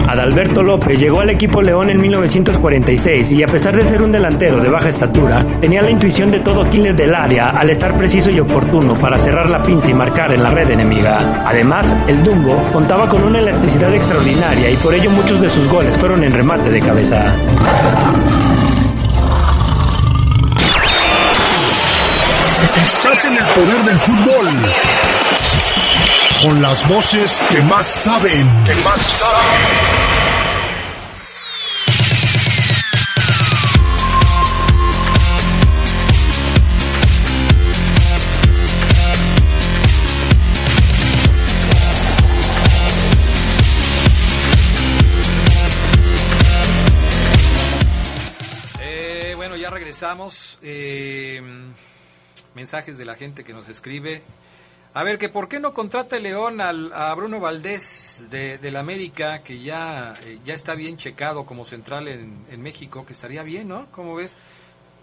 [0.09, 4.59] Adalberto López llegó al equipo León en 1946 y a pesar de ser un delantero
[4.59, 8.41] de baja estatura, tenía la intuición de todo killer del área al estar preciso y
[8.41, 11.45] oportuno para cerrar la pinza y marcar en la red enemiga.
[11.47, 15.97] Además, el Dumbo contaba con una elasticidad extraordinaria y por ello muchos de sus goles
[15.99, 17.35] fueron en remate de cabeza.
[22.83, 25.18] Estás en el poder del fútbol.
[26.43, 28.65] Con las voces que más saben.
[28.65, 29.61] Que más saben.
[48.81, 50.61] Eh, bueno, ya regresamos.
[50.63, 51.43] Eh,
[52.55, 54.23] mensajes de la gente que nos escribe.
[54.99, 58.75] A ver, que por qué no contrata el León al, a Bruno Valdés de, del
[58.75, 63.45] América, que ya, eh, ya está bien checado como central en, en México, que estaría
[63.45, 63.87] bien, ¿no?
[63.93, 64.37] ¿Cómo ves?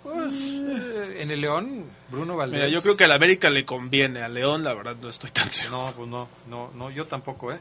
[0.04, 2.60] Pues eh, en el León, Bruno Valdés.
[2.60, 5.50] Mira, yo creo que al América le conviene, al León la verdad no estoy tan
[5.54, 5.86] seguro.
[5.86, 7.60] No, pues no, no, no, yo tampoco, ¿eh?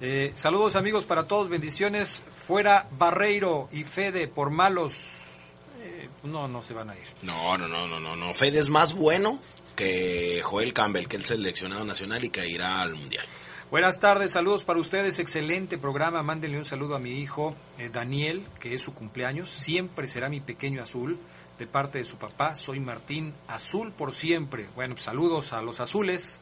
[0.00, 2.22] Eh, saludos amigos para todos, bendiciones.
[2.36, 5.50] Fuera Barreiro y Fede por malos.
[5.82, 7.02] Eh, no, no se van a ir.
[7.22, 8.32] No, no, no, no, no, no.
[8.32, 9.40] Fede es más bueno
[9.74, 13.26] que Joel Campbell, que es el seleccionado nacional y que irá al Mundial.
[13.70, 16.22] Buenas tardes, saludos para ustedes, excelente programa.
[16.22, 19.50] Mándenle un saludo a mi hijo eh, Daniel, que es su cumpleaños.
[19.50, 21.18] Siempre será mi pequeño azul,
[21.58, 22.54] de parte de su papá.
[22.54, 24.68] Soy Martín, azul por siempre.
[24.74, 26.40] Bueno, pues, saludos a los azules,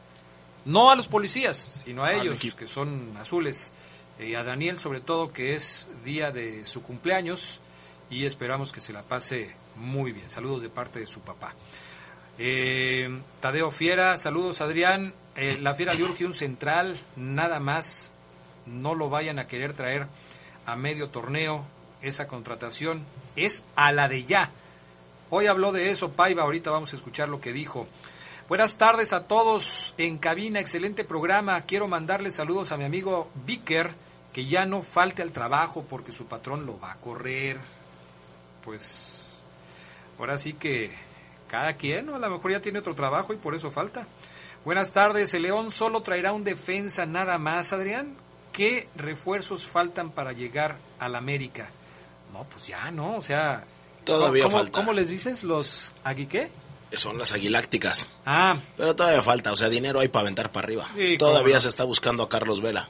[0.65, 3.71] no a los policías, sino a ellos, que son azules.
[4.19, 7.61] Y a Daniel, sobre todo, que es día de su cumpleaños.
[8.09, 10.29] Y esperamos que se la pase muy bien.
[10.29, 11.55] Saludos de parte de su papá.
[12.39, 15.13] Eh, Tadeo Fiera, saludos Adrián.
[15.35, 18.11] Eh, la Fiera le urge un central, nada más.
[18.65, 20.07] No lo vayan a querer traer
[20.65, 21.63] a medio torneo.
[22.01, 23.03] Esa contratación
[23.35, 24.51] es a la de ya.
[25.29, 27.87] Hoy habló de eso Paiva, ahorita vamos a escuchar lo que dijo.
[28.49, 31.61] Buenas tardes a todos en cabina, excelente programa.
[31.61, 33.95] Quiero mandarle saludos a mi amigo Vicker,
[34.33, 37.57] que ya no falte al trabajo porque su patrón lo va a correr.
[38.63, 39.39] Pues
[40.19, 40.91] ahora sí que
[41.53, 42.15] cada quien, ¿no?
[42.15, 44.07] A lo mejor ya tiene otro trabajo y por eso falta.
[44.65, 48.15] Buenas tardes, el León solo traerá un defensa nada más, Adrián.
[48.51, 51.69] ¿Qué refuerzos faltan para llegar al América?
[52.33, 53.17] No, pues ya, ¿no?
[53.17, 53.65] O sea,
[54.03, 54.71] Todavía ¿cómo, falta.
[54.71, 55.43] ¿Cómo les dices?
[55.43, 56.49] ¿Los aguiqué?
[56.93, 58.09] Son las aguilácticas.
[58.25, 60.89] Ah, Pero todavía falta, o sea, dinero hay para aventar para arriba.
[60.97, 61.59] Sí, todavía no.
[61.59, 62.89] se está buscando a Carlos Vela.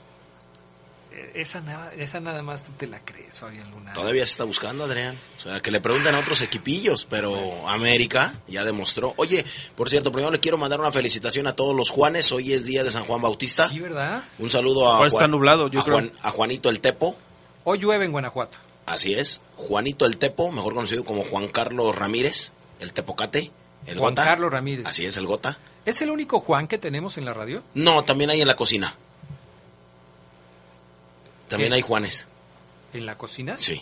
[1.33, 3.93] Esa nada, esa nada más tú te la crees, Fabián Luna.
[3.93, 5.15] Todavía se está buscando, Adrián.
[5.37, 9.13] O sea, que le pregunten a otros equipillos, pero América ya demostró.
[9.17, 9.45] Oye,
[9.75, 12.31] por cierto, primero le quiero mandar una felicitación a todos los Juanes.
[12.31, 13.67] Hoy es día de San Juan Bautista.
[13.67, 14.23] Sí, ¿verdad?
[14.39, 15.95] Un saludo a, está nublado, yo a, creo.
[15.95, 17.15] Juan- a Juanito el Tepo.
[17.63, 18.57] Hoy llueve en Guanajuato.
[18.85, 19.41] Así es.
[19.55, 23.51] Juanito el Tepo, mejor conocido como Juan Carlos Ramírez, el Tepocate.
[23.85, 24.23] El Juan Gota.
[24.23, 24.85] Carlos Ramírez.
[24.85, 25.57] Así es, el Gota.
[25.85, 27.61] ¿Es el único Juan que tenemos en la radio?
[27.73, 28.95] No, también hay en la cocina.
[31.53, 31.75] También ¿Qué?
[31.77, 32.27] hay Juanes.
[32.93, 33.55] ¿En la cocina?
[33.57, 33.81] Sí,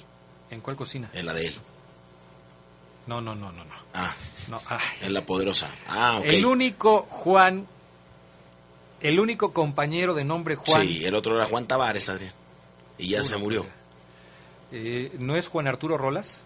[0.50, 1.10] ¿En cuál cocina?
[1.14, 1.56] en la de él.
[3.08, 3.74] No, no, no, no, no.
[3.94, 4.14] Ah,
[4.48, 4.80] no ay.
[5.02, 5.68] en la poderosa.
[5.90, 6.26] Ah, ok.
[6.26, 7.68] El único Juan,
[9.02, 12.34] el único compañero de nombre Juan, Sí, el otro era Juan Tavares, Adrián.
[12.98, 13.66] Y ya se murió.
[14.72, 16.44] eh, ¿no es Juan Arturo Rolas?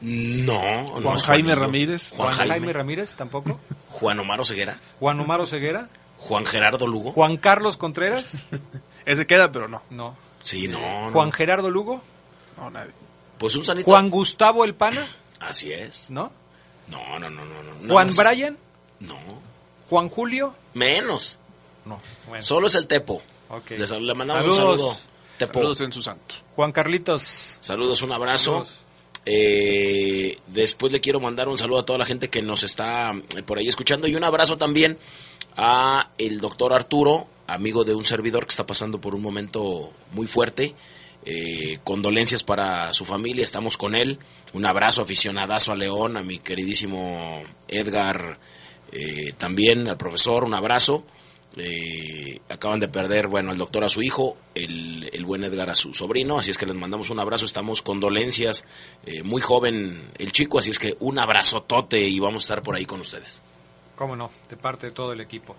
[0.00, 0.62] No,
[0.98, 1.54] no Juan es Jaime.
[1.54, 2.12] Ramírez.
[2.16, 2.48] Juan, Jaime.
[2.54, 2.72] Jaime.
[2.72, 3.60] Ramírez tampoco?
[3.90, 4.80] Juan Omar Ceguera.
[4.98, 5.88] ¿Juan Omar Ceguera?
[6.16, 7.12] Juan Gerardo Lugo.
[7.12, 8.48] ¿Juan Carlos Contreras?
[9.04, 9.82] Ese queda, pero no.
[9.90, 10.16] No.
[10.42, 11.10] Sí, no, no.
[11.12, 12.02] ¿Juan Gerardo Lugo?
[12.56, 12.92] No, nadie.
[13.38, 13.84] Pues un sanito.
[13.90, 15.08] ¿Juan Gustavo El Pana?
[15.40, 16.10] Así es.
[16.10, 16.30] ¿No?
[16.88, 17.62] No, no, no, no.
[17.62, 17.92] no.
[17.92, 18.16] ¿Juan más.
[18.16, 18.56] Brian?
[19.00, 19.16] No.
[19.88, 20.54] ¿Juan Julio?
[20.74, 21.38] Menos.
[21.84, 22.00] No.
[22.28, 22.42] Bueno.
[22.42, 23.22] Solo es el Tepo.
[23.48, 23.70] Ok.
[23.70, 24.80] Le, sal- le mandamos Saludos.
[24.80, 24.96] un saludo.
[25.38, 25.54] Tepo.
[25.54, 26.34] Saludos en su santo.
[26.54, 27.58] Juan Carlitos.
[27.60, 28.52] Saludos, un abrazo.
[28.64, 28.84] Saludos.
[29.26, 33.42] Eh, después le quiero mandar un saludo a toda la gente que nos está eh,
[33.42, 34.98] por ahí escuchando y un abrazo también
[35.56, 40.26] a el doctor Arturo, amigo de un servidor que está pasando por un momento muy
[40.26, 40.74] fuerte.
[41.26, 44.18] Eh, condolencias para su familia, estamos con él.
[44.52, 48.38] Un abrazo aficionadazo a León, a mi queridísimo Edgar
[48.92, 51.04] eh, también, al profesor, un abrazo.
[51.56, 55.74] Eh, acaban de perder, bueno, el doctor a su hijo, el, el buen Edgar a
[55.74, 58.64] su sobrino, así es que les mandamos un abrazo, estamos condolencias,
[59.24, 62.86] muy joven el chico, así es que un abrazotote y vamos a estar por ahí
[62.86, 63.42] con ustedes.
[63.96, 64.30] ¿Cómo no?
[64.48, 65.56] De parte de todo el equipo.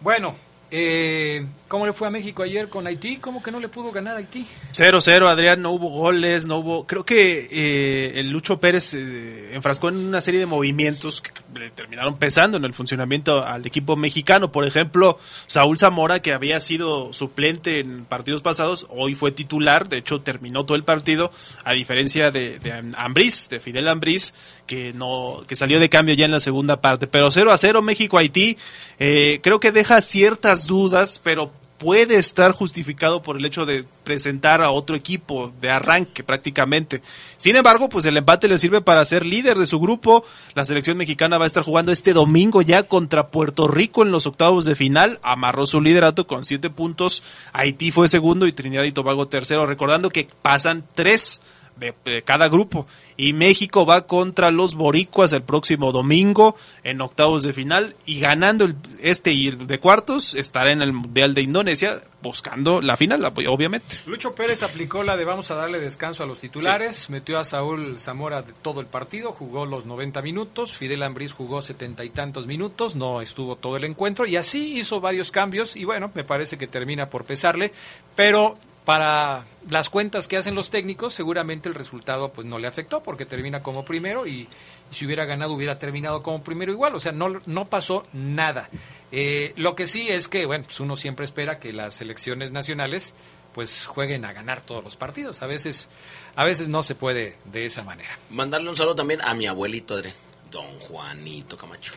[0.00, 0.36] Bueno,
[0.70, 3.16] eh, ¿cómo le fue a México ayer con Haití?
[3.16, 4.44] ¿Cómo que no le pudo ganar a Haití?
[4.72, 6.86] 0-0, Adrián, no hubo goles, no hubo...
[6.86, 11.70] Creo que eh, el Lucho Pérez eh, enfrascó en una serie de movimientos que le
[11.70, 14.50] terminaron pesando en el funcionamiento al equipo mexicano.
[14.50, 19.98] Por ejemplo, Saúl Zamora, que había sido suplente en partidos pasados, hoy fue titular, de
[19.98, 21.30] hecho terminó todo el partido,
[21.64, 24.34] a diferencia de, de Ambriz, de Fidel Ambriz,
[24.66, 27.06] que, no, que salió de cambio ya en la segunda parte.
[27.06, 28.56] Pero 0 a 0 México-Haití,
[28.98, 34.62] eh, creo que deja ciertas dudas, pero puede estar justificado por el hecho de presentar
[34.62, 37.02] a otro equipo de arranque prácticamente.
[37.36, 40.24] Sin embargo, pues el empate le sirve para ser líder de su grupo.
[40.54, 44.26] La selección mexicana va a estar jugando este domingo ya contra Puerto Rico en los
[44.26, 45.18] octavos de final.
[45.22, 47.22] Amarró su liderato con siete puntos.
[47.52, 49.66] Haití fue segundo y Trinidad y Tobago tercero.
[49.66, 51.42] Recordando que pasan tres
[51.76, 52.86] de, de cada grupo.
[53.16, 58.64] Y México va contra los boricuas el próximo domingo en octavos de final y ganando
[58.64, 63.22] el, este y el de cuartos estará en el Mundial de Indonesia buscando la final,
[63.24, 63.96] obviamente.
[64.06, 68.00] Lucho Pérez aplicó la de vamos a darle descanso a los titulares, metió a Saúl
[68.00, 72.46] Zamora de todo el partido, jugó los 90 minutos, Fidel Ambriz jugó setenta y tantos
[72.46, 76.56] minutos, no estuvo todo el encuentro y así hizo varios cambios y bueno, me parece
[76.56, 77.72] que termina por pesarle,
[78.16, 83.02] pero para las cuentas que hacen los técnicos, seguramente el resultado pues no le afectó
[83.02, 84.48] porque termina como primero y, y
[84.94, 88.68] si hubiera ganado hubiera terminado como primero igual, o sea, no, no pasó nada.
[89.10, 93.14] Eh, lo que sí es que, bueno, pues uno siempre espera que las selecciones nacionales
[93.54, 95.40] pues jueguen a ganar todos los partidos.
[95.42, 95.88] A veces,
[96.34, 98.18] a veces no se puede de esa manera.
[98.30, 100.02] Mandarle un saludo también a mi abuelito,
[100.50, 101.94] don Juanito Camacho.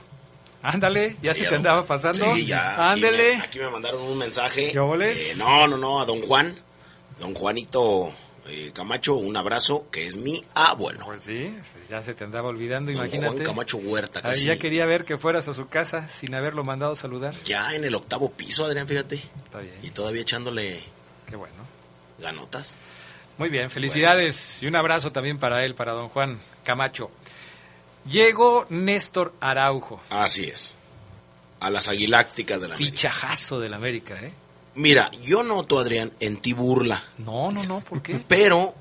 [0.61, 2.33] Ándale, ya Sí, se te andaba pasando.
[2.35, 2.91] Sí, ya.
[2.91, 3.35] Aquí Ándale.
[3.37, 4.71] me, aquí me mandaron un mensaje.
[4.71, 4.77] ¿Qué?
[4.77, 6.55] Eh, no, no, no, a don Juan,
[7.19, 8.11] don Juanito
[8.47, 11.05] eh, Camacho, un abrazo, que es mi abuelo.
[11.05, 11.53] Pues sí,
[11.89, 13.35] ya se te andaba olvidando, Don imagínate.
[13.35, 14.45] Juan Camacho Huerta, casi.
[14.45, 17.33] ya quería ver que fueras a su casa sin haberlo mandado saludar.
[17.45, 19.15] Ya en el octavo piso, Adrián, fíjate.
[19.15, 19.75] Está bien.
[19.83, 20.79] Y todavía echándole
[21.27, 21.55] Qué bueno.
[22.19, 22.75] ganotas.
[23.37, 27.11] Muy bien, felicidades y un abrazo también para él, para don Juan Camacho.
[28.09, 29.99] Llegó Néstor Araujo.
[30.09, 30.75] Así es.
[31.59, 32.91] A las aguilácticas de la América.
[32.97, 34.31] Fichajazo del América, ¿eh?
[34.77, 37.03] Mira, yo noto, Adrián, en ti burla.
[37.17, 38.19] No, no, no, ¿por qué?
[38.27, 38.75] Pero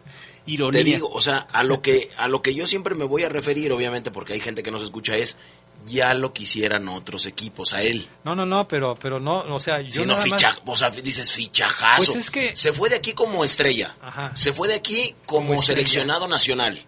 [0.47, 0.79] Ironía.
[0.81, 3.29] te digo, o sea, a lo que a lo que yo siempre me voy a
[3.29, 5.39] referir, obviamente, porque hay gente que nos escucha es
[5.87, 8.07] ya lo quisieran otros equipos a él.
[8.25, 10.77] No, no, no, pero, pero no, o sea, yo Si no nada más- ficha, o
[10.77, 12.13] sea, dices fichajazo.
[12.13, 13.95] Pues es que- se fue de aquí como estrella.
[14.03, 14.33] Ajá.
[14.37, 16.79] Se fue de aquí como, seleccionado nacional.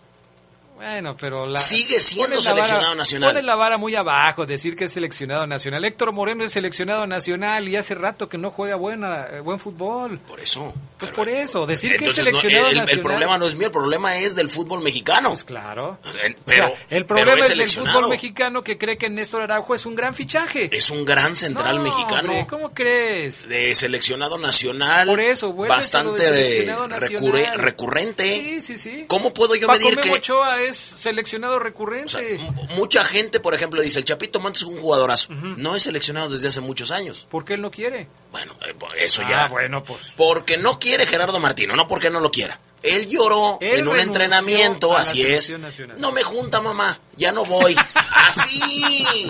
[0.78, 3.30] Bueno, pero la, Sigue siendo seleccionado vara- nacional.
[3.30, 5.84] Pones la vara muy abajo, decir que es seleccionado nacional.
[5.84, 10.18] Héctor Moreno es seleccionado nacional y hace rato que no juega buena, eh, buen fútbol.
[10.20, 10.72] Por eso.
[10.98, 13.02] Pues por eso, decir que es no, seleccionado el, el nacional.
[13.04, 15.30] problema no es mío, el problema es del fútbol mexicano.
[15.30, 15.98] Pues claro.
[16.44, 19.74] Pero, O sea, el problema pero es, del fútbol mexicano que cree que Néstor Araujo
[19.74, 20.68] es un gran fichaje.
[20.76, 22.30] Es un gran central No, mexicano.
[22.32, 23.48] hombre, ¿Cómo crees?
[23.48, 25.08] de seleccionado nacional.
[25.08, 26.66] Por eso, de bastante
[27.00, 28.32] recurre- recurrente.
[28.32, 29.04] Sí, sí, sí.
[29.08, 32.38] ¿Cómo puedo yo Paco medir que Ochoa es seleccionado recurrente.
[32.76, 35.32] mucha gente, por ejemplo, dice el Chapito Montes es un jugadorazo?
[35.32, 37.26] No es seleccionado desde hace muchos años.
[37.30, 38.08] ¿Por qué él no quiere?
[38.32, 39.48] Bueno, eh, eso Ah, ya.
[39.48, 40.12] bueno, pues.
[40.16, 42.60] Porque no quiere Gerardo Martino, no porque no lo quiera.
[42.82, 45.50] Él lloró Él en un entrenamiento, así es.
[45.58, 46.00] nacional.
[46.00, 47.74] No me junta, mamá, ya no voy.
[48.14, 49.28] así.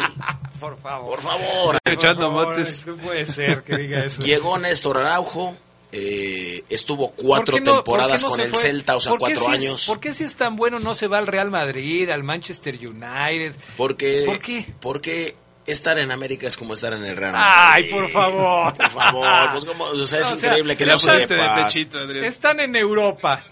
[0.60, 1.20] Por favor.
[1.20, 1.78] Por favor.
[1.84, 2.86] Echando Por favor, motes.
[2.86, 4.22] No puede ser que diga eso.
[4.22, 5.56] Llegó Néstor Araujo,
[5.92, 8.58] eh, estuvo ¿Por cuatro no- temporadas no con se el fue?
[8.60, 9.86] Celta, o sea, ¿Por qué cuatro si es- años.
[9.86, 13.54] ¿Por qué si es tan bueno no se va al Real Madrid, al Manchester United?
[13.76, 14.66] Porque, ¿Por qué?
[14.80, 15.34] Porque
[15.66, 17.48] estar en América es como estar en el Real Madrid.
[17.54, 18.74] Ay, por favor.
[18.76, 21.40] Por favor, pues como, o sea, es O sea, increíble que le no usaste de
[21.42, 21.72] sepas.
[21.74, 22.24] pechito, Adrián.
[22.24, 23.42] Están en Europa.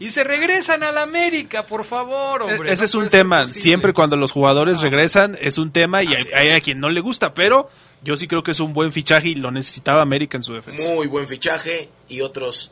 [0.00, 2.72] Y se regresan a la América, por favor, hombre.
[2.72, 3.40] Ese No es un tema.
[3.42, 3.60] posible.
[3.62, 7.34] Siempre cuando los jugadores regresan es un tema y hay, a quien no le gusta,
[7.34, 7.68] pero
[8.02, 10.88] yo sí creo que es un buen fichaje y lo necesitaba América en su defensa.
[10.94, 12.70] Muy buen fichaje y otros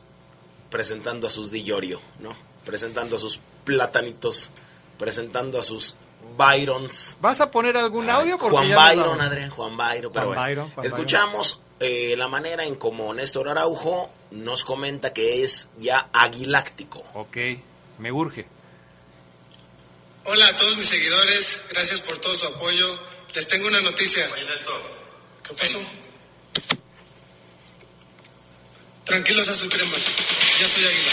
[0.69, 2.35] presentando a sus Di Llorio, ¿no?
[2.65, 4.51] Presentando a sus platanitos,
[4.97, 5.95] presentando a sus
[6.37, 7.17] Byrons.
[7.21, 8.37] ¿Vas a poner algún audio?
[8.37, 9.21] Porque Juan Byron.
[9.21, 10.11] Adrián, Juan Byron.
[10.13, 15.13] Pero Juan bueno, Byron, Juan escuchamos eh, la manera en como Néstor Araujo nos comenta
[15.13, 17.03] que es ya aguiláctico.
[17.13, 17.37] Ok,
[17.99, 18.47] me urge.
[20.25, 22.99] Hola a todos mis seguidores, gracias por todo su apoyo.
[23.33, 24.27] Les tengo una noticia.
[25.47, 25.79] ¿Qué pasó?
[29.05, 30.11] Tranquilos azulcremas,
[30.59, 31.11] ya soy águila.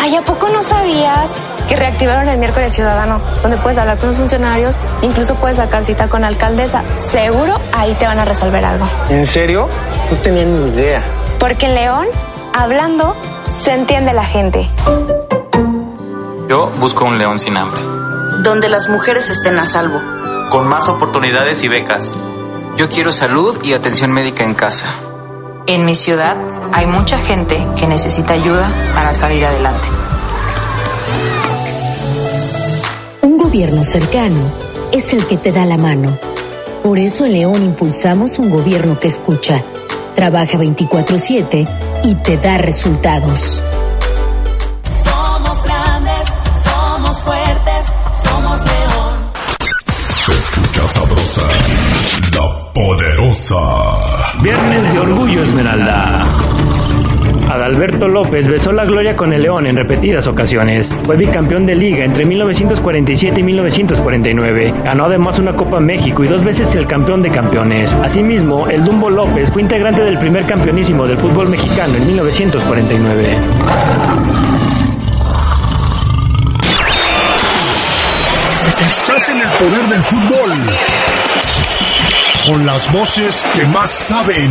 [0.00, 1.30] Ay, ¿a poco no sabías
[1.68, 3.20] que reactivaron el miércoles ciudadano?
[3.42, 6.82] Donde puedes hablar con los funcionarios, incluso puedes sacar cita con la alcaldesa.
[6.98, 8.88] Seguro ahí te van a resolver algo.
[9.10, 9.68] ¿En serio?
[10.10, 11.02] No tenía ni idea.
[11.38, 12.06] Porque en León,
[12.54, 13.14] hablando,
[13.62, 14.66] se entiende la gente.
[16.48, 17.80] Yo busco un león sin hambre,
[18.42, 20.00] donde las mujeres estén a salvo.
[20.50, 22.16] con más oportunidades y becas.
[22.78, 24.86] Yo quiero salud y atención médica en casa.
[25.66, 26.36] En mi ciudad
[26.72, 29.88] hay mucha gente que necesita ayuda para salir adelante.
[33.22, 34.40] Un gobierno cercano
[34.92, 36.16] es el que te da la mano.
[36.84, 39.60] Por eso en León impulsamos un gobierno que escucha,
[40.14, 41.66] trabaja 24/7
[42.04, 43.60] y te da resultados.
[54.42, 56.26] Viernes de Orgullo Esmeralda.
[57.48, 60.92] Adalberto López besó la gloria con el León en repetidas ocasiones.
[61.04, 64.74] Fue bicampeón de liga entre 1947 y 1949.
[64.82, 67.94] Ganó además una Copa México y dos veces el campeón de campeones.
[68.02, 73.36] Asimismo, el Dumbo López fue integrante del primer campeonísimo del fútbol mexicano en 1949.
[78.84, 80.50] Estás en el poder del fútbol.
[82.48, 84.50] Con las voces que más saben.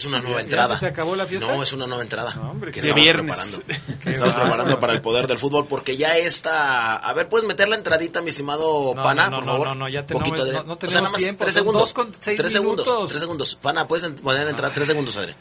[0.00, 0.74] Es una nueva ¿Ya entrada.
[0.76, 1.46] se te acabó la fiesta?
[1.54, 2.34] No, es una nueva entrada.
[2.50, 3.36] hombre, que estamos viernes.
[3.36, 3.90] preparando.
[4.10, 6.96] Estamos preparando para el poder del fútbol porque ya está.
[6.96, 9.66] A ver, ¿puedes meter la entradita, mi estimado No, Pana, no, por no, favor?
[9.68, 10.62] no, no, ya Poquito, tenemos- Adrián.
[10.66, 11.82] no- no O sea, tenemos nada más tiempo, Tres segundos.
[11.82, 12.86] dos con seis tres segundos.
[12.86, 13.08] minutos.
[13.10, 13.54] Tres segundos.
[13.56, 14.72] Pana, puedes poner la entrada.
[14.72, 15.36] Tres segundos, Adrián.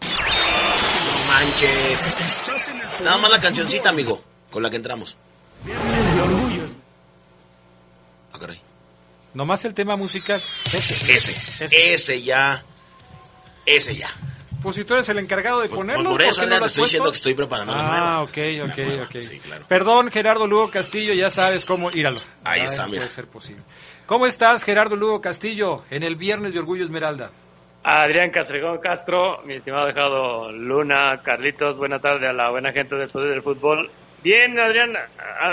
[0.00, 2.00] No manches.
[3.04, 5.18] Nada más la cancioncita, amigo, con la que entramos.
[8.32, 8.58] Ah, caray.
[9.38, 10.40] Nomás el tema musical.
[10.64, 11.14] Ese.
[11.14, 11.94] Ese.
[11.94, 12.60] Ese ya.
[13.64, 14.08] Ese ya.
[14.64, 16.10] Pues si tú eres el encargado de ponerlo.
[16.10, 19.64] por eso, no estoy diciendo que estoy preparando Ah, ok, ok, ok.
[19.68, 21.92] Perdón, Gerardo Lugo Castillo, ya sabes cómo.
[21.92, 22.18] Íralo.
[22.42, 23.02] Ahí Ay, está, no mira.
[23.02, 23.62] Puede ser posible.
[24.06, 27.30] ¿Cómo estás, Gerardo Lugo Castillo, en el Viernes de Orgullo Esmeralda?
[27.84, 33.08] Adrián Castrejón Castro, mi estimado dejado Luna, Carlitos, buena tarde a la buena gente del
[33.08, 33.88] Poder del Fútbol.
[34.28, 34.92] Bien, Adrián,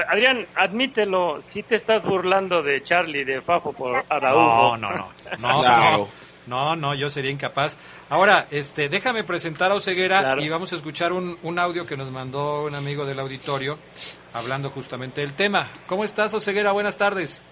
[0.09, 4.75] Adrián, admítelo, si te estás burlando de Charlie, de Fafo por Araújo.
[4.75, 5.09] No, no, no.
[5.39, 6.09] No, Claro.
[6.45, 7.77] no, no, no, yo sería incapaz.
[8.09, 10.41] Ahora, este, déjame presentar a Oseguera Claro.
[10.41, 13.77] y vamos a escuchar un, un audio que nos mandó un amigo del auditorio
[14.33, 15.69] hablando justamente del tema.
[15.87, 16.73] ¿Cómo estás, Oseguera?
[16.73, 17.45] Buenas tardes.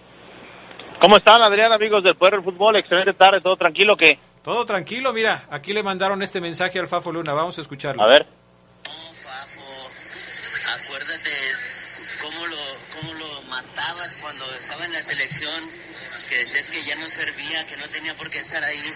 [0.99, 2.75] ¿Cómo están, Adrián, amigos del Poder del Fútbol?
[2.75, 7.13] Excelente tarde, todo tranquilo, que Todo tranquilo, mira, aquí le mandaron este mensaje al Fafo
[7.13, 8.03] Luna, vamos a escucharlo.
[8.03, 8.27] A ver.
[15.03, 15.69] Selección,
[16.29, 18.93] que decías que ya no servía, que no tenía por qué estar ahí.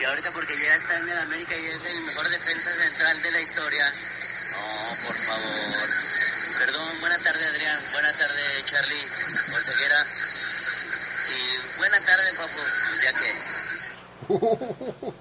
[0.00, 3.30] Y ahorita porque ya está en el América y es el mejor defensa central de
[3.32, 3.84] la historia.
[3.86, 5.88] No, por favor.
[6.58, 9.06] Perdón, buena tarde Adrián, buena tarde Charlie,
[9.54, 10.04] Orseguera.
[11.30, 13.30] Y buena tarde, Papu, pues ya que...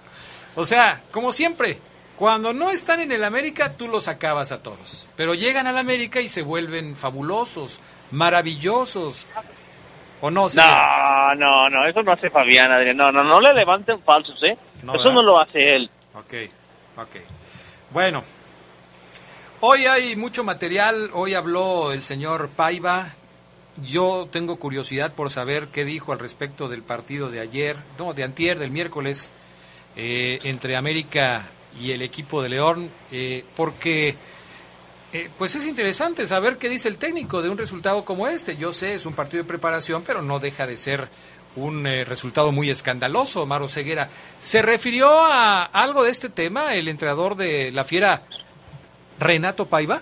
[0.56, 1.80] O sea, como siempre,
[2.16, 5.08] cuando no están en el América, tú los acabas a todos.
[5.16, 7.80] Pero llegan al América y se vuelven fabulosos,
[8.12, 9.26] maravillosos.
[10.22, 10.48] ¿O no?
[10.54, 12.98] No, no, no, eso no hace Fabián, Adrián.
[12.98, 14.58] No, no, no le levanten falsos, ¿eh?
[14.84, 15.14] No, eso ¿verdad?
[15.14, 15.90] no lo hace él.
[16.14, 16.34] Ok,
[16.98, 17.16] ok.
[17.92, 18.24] Bueno,
[19.62, 21.10] hoy hay mucho material.
[21.14, 23.14] Hoy habló el señor Paiva.
[23.84, 28.24] Yo tengo curiosidad por saber qué dijo al respecto del partido de ayer, no, de
[28.26, 29.32] antier, del miércoles,
[29.96, 31.50] eh, entre América
[31.80, 34.18] y el equipo de León, eh, porque
[35.14, 38.58] eh, pues es interesante saber qué dice el técnico de un resultado como este.
[38.58, 41.08] Yo sé, es un partido de preparación, pero no deja de ser
[41.56, 44.10] un eh, resultado muy escandaloso, Maro Ceguera.
[44.38, 48.22] ¿Se refirió a algo de este tema el entrenador de la Fiera,
[49.20, 50.02] Renato Paiva?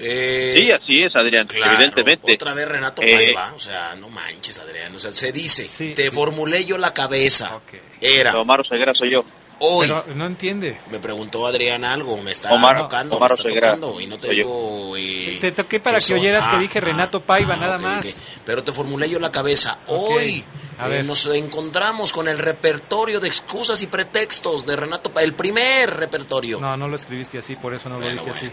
[0.00, 2.34] Eh, sí, así es, Adrián, claro, evidentemente.
[2.34, 4.94] Otra vez Renato Eh, Paiva, o sea, no manches, Adrián.
[4.94, 7.60] O sea, se dice, te formulé yo la cabeza.
[8.00, 8.38] Era.
[8.38, 9.24] Omar Oseguera soy yo.
[9.60, 9.88] Hoy.
[9.88, 10.78] Pero no entiende.
[10.90, 14.18] Me preguntó Adrián algo, me está Omar- tocando, Omar me está Oseguera, tocando y no
[14.18, 14.96] te digo...
[14.96, 17.82] eh, Te toqué para que, son- oyeras que ah, dije Renato Paiva, ah, nada ok,
[17.82, 18.06] más.
[18.06, 18.40] ok.
[18.44, 19.78] Pero te formulé yo la cabeza.
[19.88, 20.44] Hoy
[20.78, 21.04] A eh, ver.
[21.04, 26.60] nos encontramos con el repertorio de excusas y pretextos de Renato Paiva, el primer repertorio.
[26.60, 28.50] No, no lo escribiste así, por eso no lo Bueno, dije así.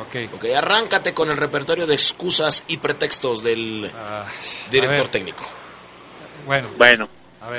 [0.00, 0.34] Ok.
[0.34, 3.82] Ok, arráncate con el repertorio de excusas y pretextos del
[4.70, 5.08] director Ah, ver.
[5.08, 5.44] técnico.
[6.44, 6.70] Bueno.
[6.76, 7.08] Bueno.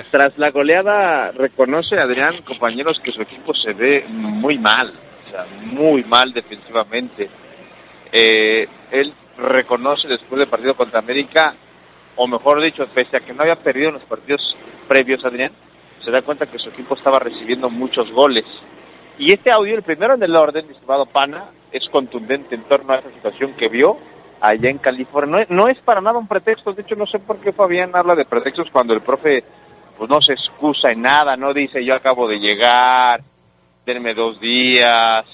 [0.09, 4.91] Tras la goleada, reconoce Adrián, compañeros, que su equipo se ve muy mal,
[5.27, 7.29] o sea, muy mal defensivamente.
[8.11, 11.53] Eh, él reconoce después del partido contra América,
[12.15, 14.41] o mejor dicho, pese a que no había perdido en los partidos
[14.87, 15.51] previos, Adrián,
[16.03, 18.45] se da cuenta que su equipo estaba recibiendo muchos goles.
[19.19, 22.97] Y este audio, el primero en el orden, estimado Pana, es contundente en torno a
[22.97, 23.97] esa situación que vio
[24.41, 25.45] allá en California.
[25.49, 28.15] No no es para nada un pretexto, de hecho no sé por qué Fabián habla
[28.15, 29.43] de pretextos cuando el profe
[29.97, 33.21] pues no se excusa en nada, no dice yo acabo de llegar,
[33.85, 35.25] denme dos días.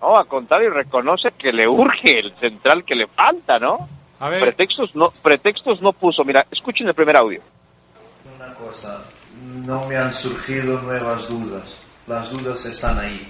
[0.00, 3.88] No, al contrario, reconoce que le urge el central que le falta, ¿no?
[4.18, 4.40] A ver.
[4.40, 6.24] Pretextos no, pretextos no puso.
[6.24, 7.40] Mira, escuchen el primer audio.
[8.36, 9.04] Una cosa,
[9.66, 11.80] no me han surgido nuevas dudas.
[12.06, 13.28] Las dudas están ahí.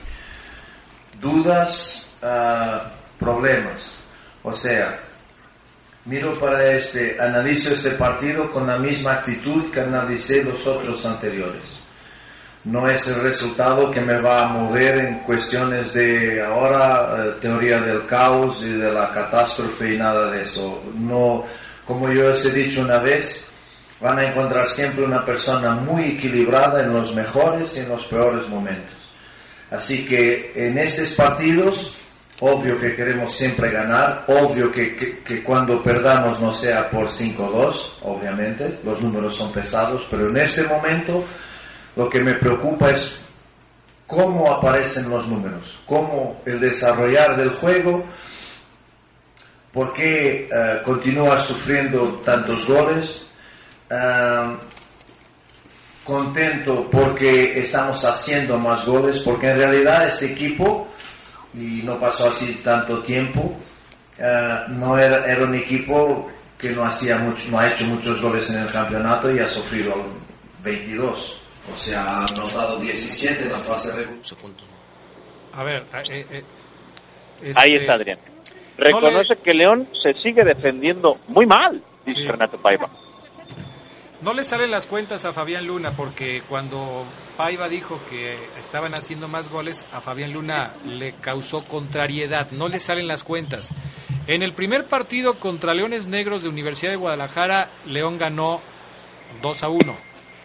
[1.21, 4.03] Dudas, ah, problemas.
[4.43, 4.99] O sea,
[6.05, 11.83] miro para este, analizo este partido con la misma actitud que analicé los otros anteriores.
[12.65, 17.81] No es el resultado que me va a mover en cuestiones de ahora eh, teoría
[17.81, 20.83] del caos y de la catástrofe y nada de eso.
[20.97, 21.45] No,
[21.87, 23.49] como yo os he dicho una vez,
[24.01, 28.49] van a encontrar siempre una persona muy equilibrada en los mejores y en los peores
[28.49, 28.95] momentos.
[29.71, 31.97] Así que en estos partidos,
[32.45, 38.80] obvio que queremos siempre ganar, obvio que, que- cuando perdamos no sea por 5-2, obviamente,
[38.84, 41.22] los números son pesados, pero en este momento
[41.95, 43.20] lo que me preocupa es
[44.09, 48.05] cómo aparecen los números, cómo el desarrollar del juego,
[49.72, 53.26] por qué eh, continúa sufriendo tantos goles.
[56.05, 60.88] Contento porque estamos haciendo más goles, porque en realidad este equipo,
[61.55, 63.57] y no pasó así tanto tiempo,
[64.19, 68.51] eh, no era, era un equipo que no, hacía mucho, no ha hecho muchos goles
[68.55, 69.95] en el campeonato y ha sufrido
[70.63, 71.43] 22.
[71.75, 74.21] O sea, ha anotado 17 en la fase regular.
[75.55, 76.43] A ver, eh, eh,
[77.57, 78.19] Ahí este, está Adrián.
[78.79, 82.89] Reconoce que León se sigue defendiendo muy mal, dice Renato Paiva.
[84.23, 87.05] No le salen las cuentas a Fabián Luna porque cuando
[87.37, 92.53] Paiva dijo que estaban haciendo más goles, a Fabián Luna le causó contrariedad.
[92.53, 93.75] No le salen las cuentas.
[94.29, 98.61] En el primer partido contra Leones Negros de Universidad de Guadalajara, León ganó
[99.43, 99.97] 2 a 1.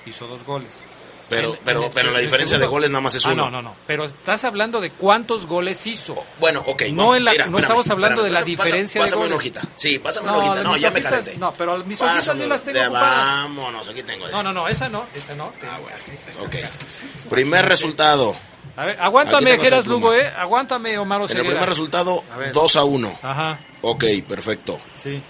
[0.07, 0.87] Hizo dos goles.
[1.29, 3.45] Pero, En- pero, en el- pero la diferencia de goles nada más es Ah, uno.
[3.45, 3.75] no, no, no.
[3.85, 6.15] Pero estás hablando de cuántos goles hizo.
[6.39, 6.83] Bueno, ok.
[6.93, 9.29] No, en la- mira, no estamos hablando de la espérame, pasa- diferencia de pásame goles.
[9.31, 9.61] una hojita.
[9.75, 10.55] Sí, pásame No, una hojita.
[10.55, 11.37] de No, ya me hojitas- calenté.
[11.37, 13.25] no, pero mis hojitas Pásame, yo las tengo de- ocupadas.
[13.25, 14.27] Vámonos, aquí tengo.
[14.29, 15.51] No, no, no, esa no, esa no.
[15.69, 15.97] Ah, bueno.
[16.45, 16.55] Ok.
[17.29, 18.35] Primer resultado.
[18.77, 20.13] A ver, aguántame, Geras Lugo.
[20.13, 20.31] ¿eh?
[20.37, 21.49] Aguántame, Omar En el Oseguera.
[21.49, 22.51] primer resultado, A ver.
[22.53, 23.19] 2 a 1.
[23.21, 24.79] Ajá, Ok, perfecto.
[24.95, 25.21] sí.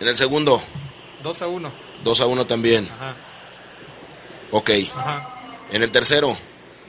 [0.00, 0.62] En el segundo,
[1.22, 1.72] 2 a 1.
[2.04, 2.88] 2 a 1 también.
[2.94, 3.16] Ajá,
[4.56, 4.70] Ok.
[4.96, 5.30] ajá.
[5.72, 6.36] En el tercero,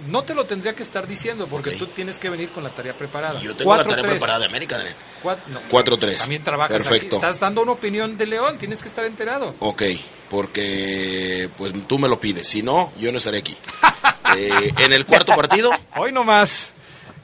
[0.07, 2.95] No te lo tendría que estar diciendo porque tú tienes que venir con la tarea
[2.97, 3.39] preparada.
[3.39, 4.09] yo tengo la tarea 4-3.
[4.09, 4.77] preparada de América.
[4.77, 4.95] Daniel.
[5.23, 6.17] Cuat- no, 4-3.
[6.17, 7.15] También trabajas Perfecto.
[7.15, 7.25] aquí.
[7.25, 9.55] Estás dando una opinión de León, tienes que estar enterado.
[9.59, 9.83] Ok,
[10.29, 12.47] porque pues tú me lo pides.
[12.47, 13.57] Si no, yo no estaré aquí.
[14.37, 16.73] Eh, en el cuarto partido, Hoy no más.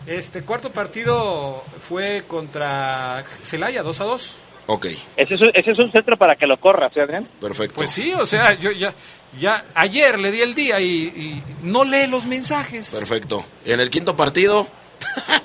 [0.05, 4.37] Este cuarto partido fue contra Celaya, 2 a 2.
[4.67, 7.27] ok, Ese es, ese es un centro para que lo corra, ¿sí, Adrián?
[7.41, 7.75] perfecto.
[7.75, 8.93] Pues sí, o sea, yo ya,
[9.39, 12.91] ya ayer le di el día y, y no lee los mensajes.
[12.91, 13.45] Perfecto.
[13.65, 14.67] En el quinto partido,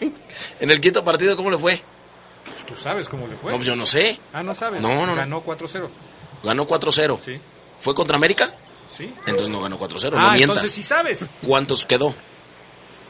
[0.61, 1.83] en el quinto partido, ¿cómo le fue?
[2.45, 3.51] Pues tú sabes cómo le fue.
[3.51, 4.19] No, pues yo no sé.
[4.33, 4.83] Ah, no sabes.
[4.83, 5.15] No.
[5.15, 5.89] Ganó 4-0.
[6.45, 7.19] Ganó 4-0.
[7.19, 7.41] Sí.
[7.79, 8.55] ¿Fue contra América?
[8.87, 9.13] Sí.
[9.27, 10.41] Entonces no ganó 4-0, ah, no mientas.
[10.41, 11.31] entonces sí sabes.
[11.45, 12.15] ¿Cuántos quedó?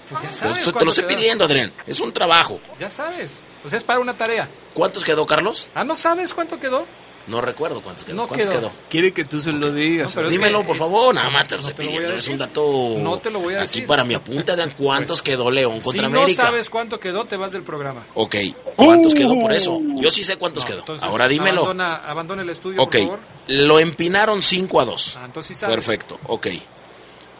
[0.08, 0.64] Pues ya sabes.
[0.64, 1.16] te- te lo estoy quedó.
[1.18, 1.72] pidiendo, Adrián.
[1.86, 2.60] Es un trabajo.
[2.78, 3.42] Ya sabes.
[3.64, 4.48] O sea, es para una tarea.
[4.72, 5.68] ¿Cuántos quedó, Carlos?
[5.74, 6.86] Ah, ¿no sabes cuánto quedó?
[7.26, 8.16] No recuerdo cuántos quedó.
[8.16, 8.70] No ¿Cuántos quedó.
[8.88, 10.14] Quiere que tú se lo digas.
[10.14, 11.12] No, Dímelo, que- por favor.
[11.12, 12.18] Nada más te lo no estoy te lo voy a pidiendo.
[12.18, 12.46] Es un decir.
[12.46, 12.94] dato.
[12.98, 13.82] No te lo voy a Aquí decir.
[13.82, 14.74] Pues, para mi apunte, Adrián.
[14.78, 16.42] ¿Cuántos quedó León contra si no América?
[16.44, 18.06] sabes cuánto quedó, te vas del programa.
[18.14, 18.36] Ok.
[18.76, 19.80] ¿Cuántos quedó por eso?
[19.96, 20.78] Yo sí sé cuántos No, quedó.
[20.80, 21.62] entonces, Ahora dímelo.
[21.62, 22.92] Abandona, abandona el estudio, Ok.
[22.92, 23.20] por favor.
[23.48, 25.16] Lo empinaron 5 a 2.
[25.18, 25.74] Ah, entonces sí sabes.
[25.76, 26.20] Perfecto.
[26.28, 26.46] Ok.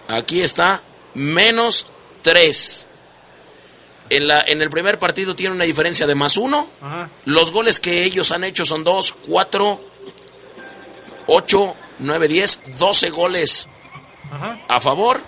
[0.09, 0.82] Aquí está.
[1.14, 1.87] Menos
[2.22, 2.89] 3.
[4.11, 6.69] En, la, en el primer partido tiene una diferencia de más 1.
[6.83, 7.11] Ajá.
[7.25, 9.81] Los goles que ellos han hecho son 2, 4,
[11.27, 12.61] 8, 9, 10.
[12.79, 13.69] 12 goles
[14.31, 14.61] Ajá.
[14.69, 15.21] a favor.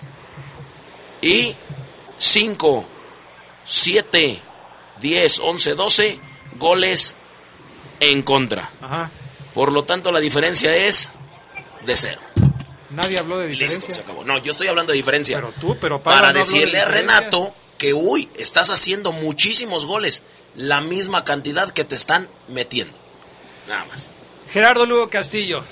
[1.21, 1.55] Y
[2.17, 2.85] 5,
[3.65, 4.39] 7,
[4.99, 6.19] 10, 11, 12
[6.57, 7.17] goles
[7.99, 8.69] en contra.
[8.81, 9.11] Ajá.
[9.53, 11.11] Por lo tanto, la diferencia es
[11.85, 12.21] de cero.
[12.91, 13.95] Nadie habló de Listo, diferencia.
[13.95, 14.23] se acabó.
[14.23, 15.37] No, yo estoy hablando de diferencia.
[15.37, 16.85] Pero tú, pero Pablo Para no habló de decirle a.
[16.85, 20.21] Renato que, uy, estás haciendo muchísimos goles.
[20.55, 22.95] La misma cantidad que te están metiendo.
[23.67, 24.11] Nada más.
[24.51, 25.63] Gerardo Lugo Castillo,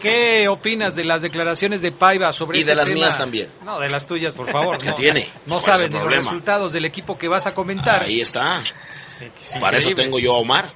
[0.00, 3.00] ¿qué opinas de las declaraciones de Paiva sobre Y este de las tema?
[3.00, 3.50] mías también.
[3.64, 4.78] No, de las tuyas, por favor.
[4.82, 5.28] ¿Qué no, tiene?
[5.46, 8.02] No ¿Cuál es sabes ni los resultados del equipo que vas a comentar.
[8.04, 8.64] Ahí está.
[8.88, 10.72] Es Para eso tengo yo a Omar.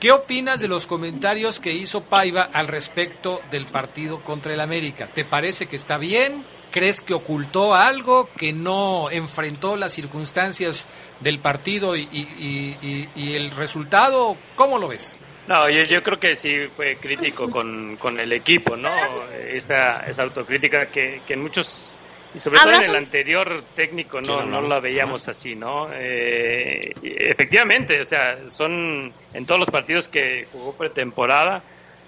[0.00, 5.08] ¿Qué opinas de los comentarios que hizo Paiva al respecto del partido contra el América?
[5.12, 6.44] ¿Te parece que está bien?
[6.72, 10.88] ¿Crees que ocultó algo, que no enfrentó las circunstancias
[11.20, 14.36] del partido y, y- y- y- y el resultado?
[14.56, 15.18] ¿Cómo lo ves?
[15.48, 18.90] No, yo, yo creo que sí fue crítico con, con el equipo, ¿no?
[19.32, 21.96] Esa, esa autocrítica que, que en muchos,
[22.34, 25.88] y sobre todo en el anterior técnico, no, ¿Quién no la veíamos así, ¿no?
[25.92, 31.62] Eh, y efectivamente, o sea, son en todos los partidos que jugó pretemporada,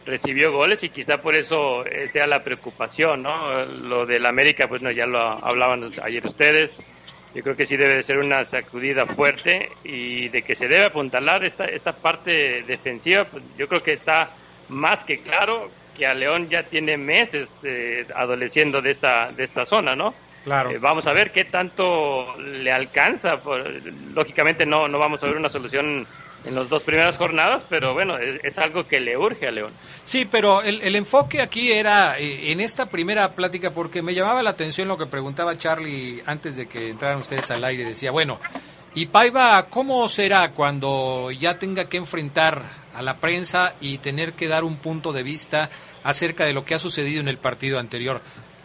[0.05, 3.65] recibió goles y quizá por eso eh, sea la preocupación, ¿no?
[3.65, 6.81] Lo del América, pues no, ya lo hablaban ayer ustedes.
[7.35, 10.87] yo creo que sí debe de ser una sacudida fuerte y de que se debe
[10.87, 14.31] apuntalar esta, esta parte defensiva, pues yo creo que está
[14.69, 19.65] más que claro que a León ya tiene meses eh, adoleciendo de esta, de esta
[19.65, 20.15] zona, ¿no?
[20.43, 20.71] Claro.
[20.71, 23.41] Eh, vamos a ver qué tanto le alcanza.
[24.13, 26.07] lógicamente no, no vamos a ver una solución
[26.45, 29.72] en las dos primeras jornadas, pero bueno, es, algo que le urge a León.
[30.03, 34.42] Sí, pero el, el, enfoque aquí era eh, en esta primera plática, porque me llamaba
[34.42, 37.84] la atención lo que preguntaba Charlie antes de que entraran ustedes al aire.
[37.84, 38.40] Decía, bueno,
[38.95, 42.62] ¿y Paiva cómo será cuando ya tenga que enfrentar
[42.95, 45.70] a la prensa y tener que dar un punto de vista
[46.03, 48.20] acerca de lo que ha sucedido en el partido anterior?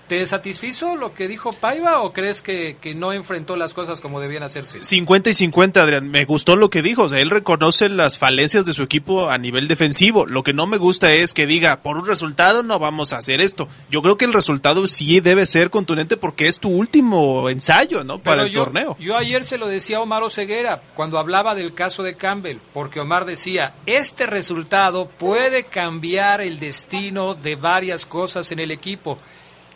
[0.09, 4.19] ¿Te satisfizo lo que dijo Paiva o crees que, que, no enfrentó las cosas como
[4.19, 4.83] debían hacerse?
[4.83, 6.09] 50 y 50, Adrián.
[6.09, 7.03] Me gustó lo que dijo.
[7.03, 10.25] O sea, él reconoce las falencias de su equipo a nivel defensivo.
[10.25, 13.39] Lo que no me gusta es que diga, por un resultado no vamos a hacer
[13.39, 13.67] esto.
[13.91, 18.19] Yo creo que el resultado sí debe ser contundente porque es tu último ensayo, ¿no?
[18.19, 18.97] Para el torneo.
[18.99, 22.99] Yo ayer se lo decía a Omar Oseguera cuando hablaba del caso de Campbell, porque
[22.99, 29.19] Omar decía, este resultado puede cambiar el destino de varias cosas en el equipo.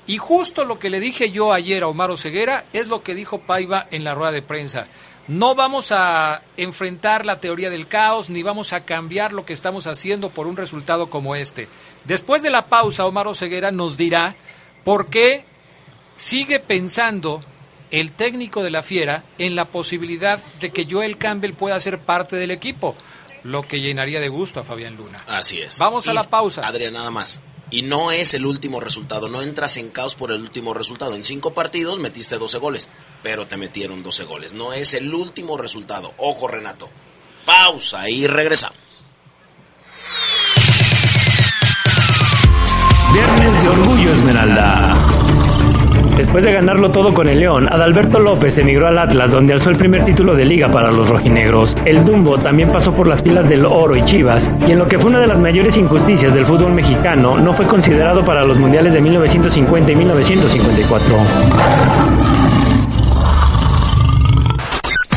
[0.05, 3.39] Y justo lo que le dije yo ayer a Omar Ceguera es lo que dijo
[3.39, 4.85] Paiva en la rueda de prensa.
[5.27, 9.87] No vamos a enfrentar la teoría del caos ni vamos a cambiar lo que estamos
[9.87, 11.69] haciendo por un resultado como este.
[12.03, 14.35] Después de la pausa, Omar Ceguera nos dirá
[14.83, 15.45] por qué
[16.15, 17.39] sigue pensando
[17.91, 22.35] el técnico de la Fiera en la posibilidad de que Joel Campbell pueda ser parte
[22.35, 22.95] del equipo,
[23.43, 25.19] lo que llenaría de gusto a Fabián Luna.
[25.27, 25.77] Así es.
[25.79, 26.67] Vamos a la pausa.
[26.67, 27.41] Adrián, nada más.
[27.73, 31.15] Y no es el último resultado, no entras en caos por el último resultado.
[31.15, 32.91] En cinco partidos metiste 12 goles,
[33.23, 34.53] pero te metieron 12 goles.
[34.53, 36.13] No es el último resultado.
[36.17, 36.91] Ojo, Renato.
[37.45, 38.77] Pausa y regresamos.
[43.11, 45.02] Viernes de Orgullo Esmeralda.
[46.33, 49.75] Después de ganarlo todo con el León, Adalberto López emigró al Atlas, donde alzó el
[49.75, 51.75] primer título de liga para los rojinegros.
[51.85, 54.97] El Dumbo también pasó por las filas del Oro y Chivas, y en lo que
[54.97, 58.95] fue una de las mayores injusticias del fútbol mexicano, no fue considerado para los mundiales
[58.95, 61.15] de 1950 y 1954.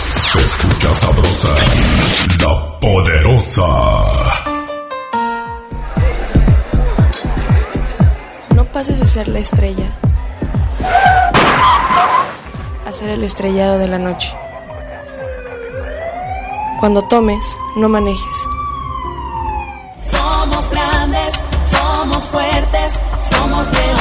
[0.04, 1.48] Se escucha sabrosa,
[2.44, 3.62] la poderosa.
[8.54, 9.96] No pases a ser la estrella
[12.86, 14.34] hacer el estrellado de la noche.
[16.78, 18.48] Cuando tomes, no manejes.
[20.10, 21.34] Somos grandes,
[21.70, 23.95] somos fuertes, somos león.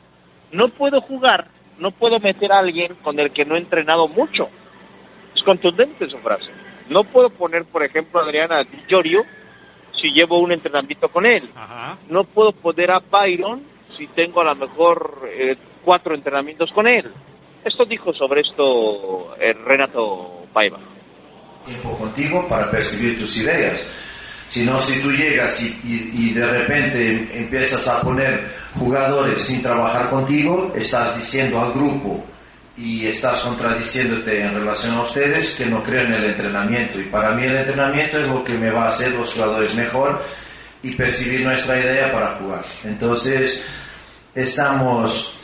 [0.52, 1.46] no puedo jugar,
[1.78, 4.48] no puedo meter a alguien con el que no he entrenado mucho.
[5.34, 6.50] Es contundente su frase.
[6.88, 9.24] No puedo poner, por ejemplo, Adrián, a Llorio
[10.00, 11.48] si llevo un entrenamiento con él.
[12.08, 13.62] No puedo poner a Byron
[13.96, 17.10] si tengo a lo mejor eh, cuatro entrenamientos con él.
[17.64, 20.78] Esto dijo sobre esto eh, Renato Paiva.
[21.64, 23.80] tiempo contigo para percibir tus ideas.
[24.49, 29.62] Si no, si tú llegas y, y- y de repente empiezas a poner jugadores sin
[29.62, 32.24] trabajar contigo, estás diciendo al grupo
[32.78, 36.99] y estás contradiciéndote en relación a ustedes que no creo en el entrenamiento.
[37.01, 40.24] Y para mí el entrenamiento es lo que me va a hacer los jugadores mejor
[40.82, 42.64] y percibir nuestra idea para jugar.
[42.84, 43.64] Entonces,
[44.34, 45.34] estamos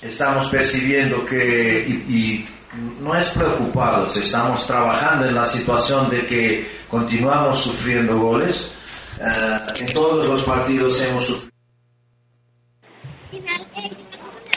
[0.00, 7.58] estamos percibiendo que, y no es preocupados, estamos trabajando en la situación de que continuamos
[7.60, 8.76] sufriendo goles.
[9.20, 11.50] Eh, en todos los partidos hemos sufrido.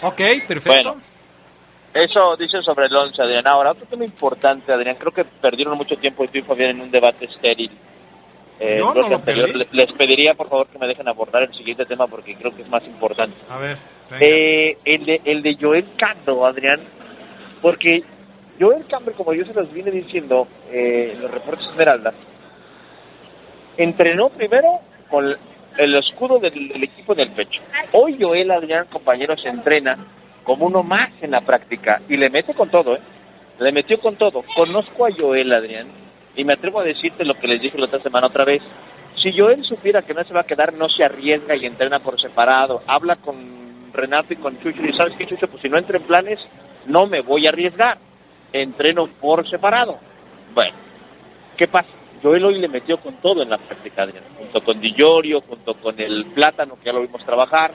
[0.03, 0.89] Ok, perfecto.
[0.93, 1.01] Bueno,
[1.93, 3.47] eso dice sobre el 11, Adrián.
[3.47, 4.95] Ahora, otro tema importante, Adrián.
[4.99, 7.71] Creo que perdieron mucho tiempo y tú y Fabián en un debate estéril.
[8.59, 9.51] Eh, Yo no lo anterior.
[9.51, 9.67] perdí.
[9.71, 12.69] Les, pediría, por favor, que me dejen abordar el siguiente tema porque creo que es
[12.69, 13.35] más importante.
[13.49, 13.77] A ver.
[14.19, 16.81] Eh, el, de, el de Joel Cando, Adrián,
[17.63, 18.03] porque
[18.59, 22.13] Joel Campbell, como yo se los vine diciendo eh, en los reportes Esmeralda,
[23.77, 25.33] entrenó primero con
[25.77, 27.61] el escudo del, equipo en el pecho.
[27.93, 29.97] Hoy Joel, Adrián, compañeros, se entrena
[30.43, 32.99] como uno más en la práctica y le mete con todo, ¿eh?
[33.59, 34.43] Le metió con todo.
[34.55, 35.87] Conozco a Joel, Adrián,
[36.35, 38.61] y me atrevo a decirte lo que les dije la otra semana otra vez.
[39.21, 42.19] Si Joel supiera que no se va a quedar, no se arriesga y entrena por
[42.19, 42.81] separado.
[42.87, 43.35] Habla con
[43.93, 46.39] Renato y con Chucho y sabes qué, Chucho, pues si no entro en planes,
[46.85, 47.97] no me voy a arriesgar.
[48.51, 49.97] Entreno por separado.
[50.53, 50.75] Bueno,
[51.57, 51.89] ¿qué pasa?
[52.21, 54.07] Joel hoy le metió con todo en la práctica,
[54.37, 57.73] junto con Di Llorio, junto con el Plátano, que ya lo vimos trabajar.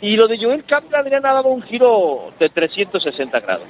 [0.00, 3.68] Y lo de Joel Campbell, Adrián, ha dado un giro de 360 grados.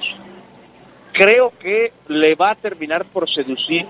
[1.11, 3.85] Creo que le va a terminar por seducir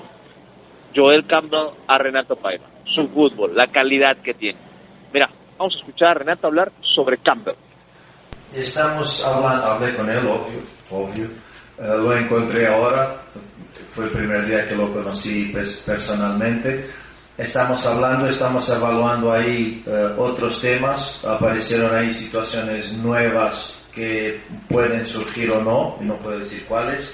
[0.95, 2.65] Joel Campbell a Renato Paiva.
[2.85, 4.59] Su fútbol, la calidad que tiene.
[5.13, 7.55] Mira, vamos a escuchar a Renato hablar sobre Campbell.
[8.53, 10.59] Estamos hablando, hablé con él, obvio,
[10.91, 11.25] obvio.
[11.79, 13.15] Eh, lo encontré ahora,
[13.93, 16.89] fue el primer día que lo conocí pers- personalmente.
[17.35, 25.49] Estamos hablando, estamos evaluando ahí eh, otros temas, aparecieron ahí situaciones nuevas que pueden surgir
[25.51, 27.11] o no, y no puedo decir cuáles.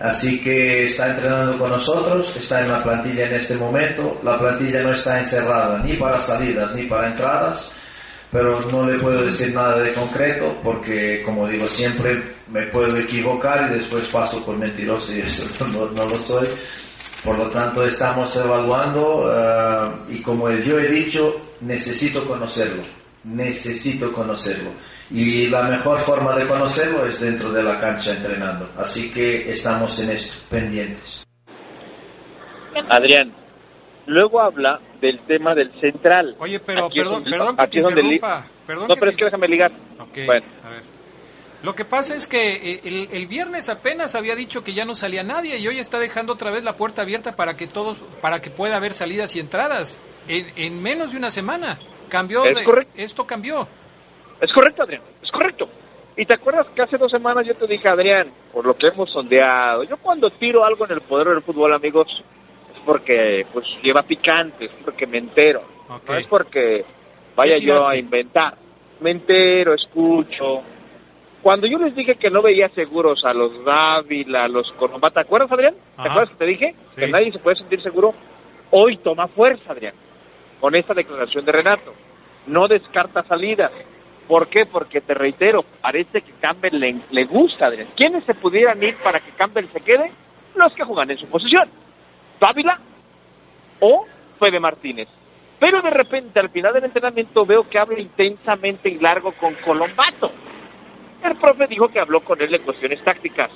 [0.00, 4.20] Así que está entrenando con nosotros, está en la plantilla en este momento.
[4.24, 7.70] La plantilla no está encerrada ni para salidas ni para entradas
[8.34, 12.20] pero no le puedo decir nada de concreto porque, como digo siempre,
[12.50, 16.48] me puedo equivocar y después paso por mentiroso y eso no, no lo soy.
[17.24, 22.82] Por lo tanto, estamos evaluando eh, y como yo he dicho, necesito conocerlo,
[23.22, 24.70] necesito conocerlo.
[25.12, 28.68] Y la mejor forma de conocerlo es dentro de la cancha entrenando.
[28.76, 31.22] Así que estamos en esto, pendientes.
[32.90, 33.32] Adrián,
[34.06, 36.36] luego habla del tema del central.
[36.38, 38.44] Oye, pero Aquí perdón, donde- perdón que te li- interrumpa.
[38.66, 39.72] Perdón no, que pero te es que déjame ligar.
[40.26, 40.82] Bueno, a ver.
[41.62, 44.94] Lo que pasa es que eh, el, el viernes apenas había dicho que ya no
[44.94, 48.42] salía nadie y hoy está dejando otra vez la puerta abierta para que todos, para
[48.42, 49.98] que pueda haber salidas y entradas.
[50.28, 51.78] En, en menos de una semana
[52.10, 52.44] cambió.
[52.44, 52.86] Es de-.
[52.96, 53.66] Esto cambió.
[54.40, 55.68] es correcto, Adrián, es correcto.
[56.16, 59.10] Y te acuerdas que hace dos semanas yo te dije, Adrián, por lo que hemos
[59.10, 62.06] sondeado, yo cuando tiro algo en el poder del fútbol, amigos,
[62.84, 65.62] porque pues lleva picante, es porque me entero.
[66.08, 66.84] No es porque
[67.36, 68.54] vaya ¿Qué yo a inventar.
[69.00, 70.62] Me entero, escucho.
[71.42, 75.20] Cuando yo les dije que no veía seguros a los Dávila, a los Coromba, ¿te
[75.20, 75.74] acuerdas, Adrián?
[75.74, 76.10] ¿Te Ajá.
[76.10, 76.74] acuerdas que te dije?
[76.88, 77.00] Sí.
[77.00, 78.14] Que nadie se puede sentir seguro.
[78.70, 79.94] Hoy toma fuerza, Adrián,
[80.60, 81.92] con esta declaración de Renato.
[82.46, 83.72] No descarta salidas.
[84.26, 84.64] ¿Por qué?
[84.64, 87.88] Porque te reitero, parece que Campbell le, le gusta, Adrián.
[87.94, 90.10] ¿Quiénes se pudieran ir para que Campbell se quede?
[90.54, 91.68] Los que juegan en su posición.
[92.40, 92.78] Dávila
[93.80, 94.06] o
[94.38, 95.08] Fede Martínez.
[95.58, 100.30] Pero de repente al final del entrenamiento veo que habla intensamente y largo con Colombato.
[101.22, 103.50] El profe dijo que habló con él de cuestiones tácticas.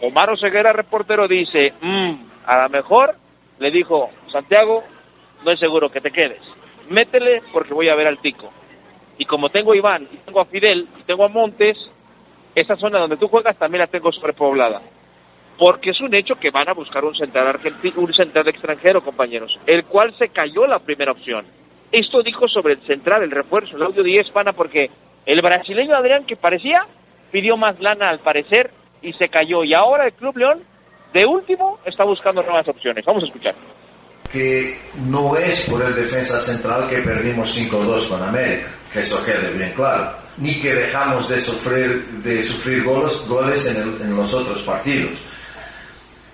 [0.00, 2.12] Omar Oseguera, reportero, dice, "Mm,
[2.46, 3.16] a lo mejor
[3.58, 4.84] le dijo, Santiago,
[5.44, 6.40] no es seguro que te quedes.
[6.88, 8.52] Métele porque voy a ver al tico.
[9.18, 11.76] Y como tengo a Iván, y tengo a Fidel, y tengo a Montes,
[12.54, 14.82] esa zona donde tú juegas también la tengo sobrepoblada.
[15.58, 19.58] Porque es un hecho que van a buscar un central argentino, un central extranjero, compañeros,
[19.66, 21.44] el cual se cayó la primera opción.
[21.92, 24.90] Esto dijo sobre el central, el refuerzo, el audio de Hispana, porque
[25.26, 26.80] el brasileño Adrián, que parecía,
[27.30, 28.70] pidió más lana al parecer
[29.02, 29.62] y se cayó.
[29.62, 30.60] Y ahora el Club León,
[31.12, 33.04] de último, está buscando nuevas opciones.
[33.04, 33.54] Vamos a escuchar.
[34.32, 34.78] que
[35.10, 39.72] no es por el defensa central que perdimos 5-2 con América, que eso quede bien
[39.74, 44.62] claro, ni que dejamos de sufrir, de sufrir goles, goles en, el- en los otros
[44.62, 45.20] partidos.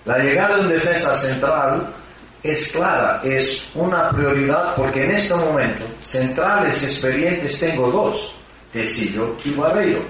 [0.09, 1.93] La llegada de un defensa central
[2.43, 8.33] es clara, es una prioridad porque en este momento centrales experientes tengo dos,
[8.73, 10.01] Tecillo y Barreiro.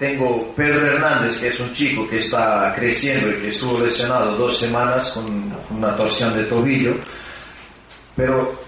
[0.00, 4.58] tengo Pedro Hernández, que es un chico que está creciendo y que estuvo lesionado dos
[4.58, 6.94] semanas con una torsión de tobillo.
[8.16, 8.60] Pero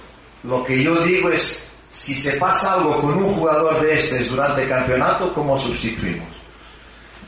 [0.45, 4.63] lo que yo digo es, si se pasa algo con un jugador de este durante
[4.63, 6.40] el campeonato, ¿cómo sustituimos?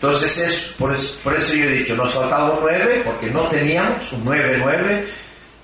[0.02, 4.24] Entonces, es, por, eso, yo he dicho, nos faltaba un 9 porque no teníamos un
[4.24, 5.04] 9-9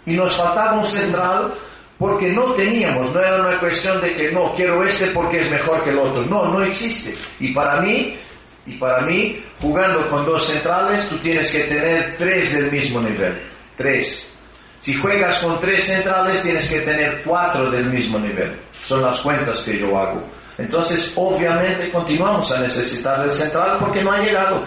[0.07, 1.53] y nos faltaba un central
[1.99, 5.83] porque no teníamos, no era una cuestión de que no, quiero este porque es mejor
[5.83, 7.17] que el otro, no, no existe.
[7.41, 8.17] Y para mí,
[8.65, 13.37] y para mí, jugando con dos centrales, tú tienes que tener tres del mismo nivel,
[13.77, 14.35] tres.
[14.81, 18.53] Si juegas con tres centrales, tienes que tener cuatro del mismo nivel.
[18.87, 20.38] Son las cuentas que yo hago.
[20.59, 24.65] Entonces, obviamente, continuamos a necesitar el central porque no ha llegado.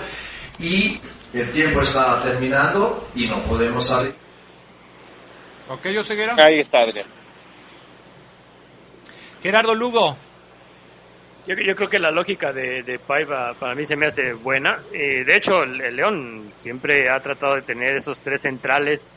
[0.57, 0.97] Y
[1.33, 4.15] el tiempo está terminando y no podemos salir.
[5.67, 6.35] Ok, yo seguirá.
[6.37, 7.07] Ahí está, Adrián.
[9.41, 10.15] Gerardo Lugo.
[11.47, 14.79] Yo, yo, creo que la lógica de, de Paiva para mí se me hace buena.
[14.93, 19.13] Eh, de hecho, el, León siempre ha tratado de tener esos tres centrales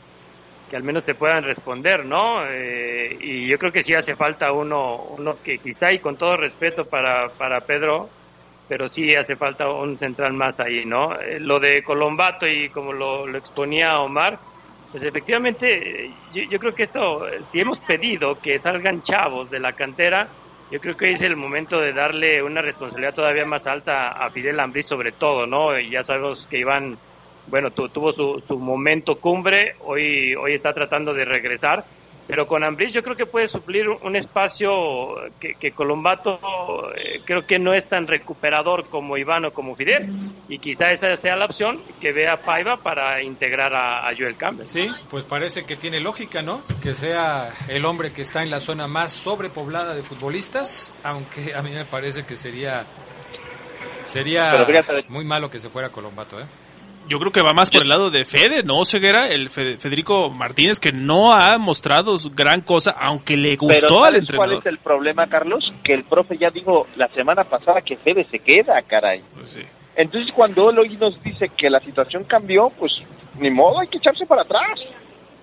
[0.69, 2.45] que al menos te puedan responder, ¿no?
[2.45, 6.37] Eh, y yo creo que sí hace falta uno, uno que quizá y con todo
[6.37, 8.09] respeto para, para Pedro,
[8.67, 11.19] pero sí hace falta un central más ahí, ¿no?
[11.19, 14.39] Eh, lo de Colombato y como lo, exponía Omar,
[14.91, 19.73] pues efectivamente, yo, yo, creo que esto, si hemos pedido que salgan chavos de la
[19.73, 20.27] cantera,
[20.71, 24.59] yo creo que es el momento de darle una responsabilidad todavía más alta a Fidel
[24.59, 25.79] Ambrí sobre todo, ¿no?
[25.79, 26.97] Ya sabemos que Iván,
[27.47, 31.85] bueno, tuvo su, su momento cumbre, hoy, hoy está tratando de regresar,
[32.27, 36.39] pero con Ambris yo creo que puede suplir un espacio que, que Colombato
[36.95, 40.09] eh, creo que no es tan recuperador como Iván o como Fidel
[40.49, 44.65] y quizá esa sea la opción que vea Paiva para integrar a, a, Joel Campbell.
[44.65, 46.61] Sí, pues parece que tiene lógica, ¿no?
[46.81, 51.61] Que sea el hombre que está en la zona más sobrepoblada de futbolistas, aunque a
[51.61, 52.85] mí me parece que sería
[54.05, 54.65] sería
[55.09, 56.45] muy malo que se fuera Colombato, ¿eh?
[57.07, 59.29] Yo creo que va más por el lado de Fede, ¿no, Ceguera?
[59.29, 64.49] El Federico Martínez, que no ha mostrado gran cosa, aunque le gustó al entrenador.
[64.49, 65.63] ¿Cuál es el problema, Carlos?
[65.83, 69.21] Que el profe ya dijo la semana pasada que Fede se queda, caray.
[69.33, 69.61] Pues sí.
[69.95, 72.91] Entonces, cuando hoy nos dice que la situación cambió, pues
[73.39, 74.79] ni modo, hay que echarse para atrás.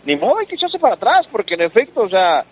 [0.04, 2.44] Ni modo, hay que echarse para atrás, porque en efecto, o sea,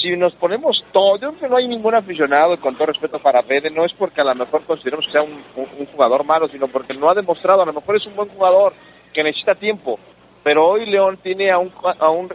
[0.00, 3.42] si nos ponemos todo, yo creo que no hay ningún aficionado, con todo respeto para
[3.42, 5.42] Fede, no es porque a lo mejor consideramos que sea un,
[5.86, 8.72] jugador malo, sino porque no ha demostrado, a lo mejor es un buen jugador
[9.12, 9.98] que necesita tiempo.
[10.42, 12.28] Pero hoy León tiene a un, a un,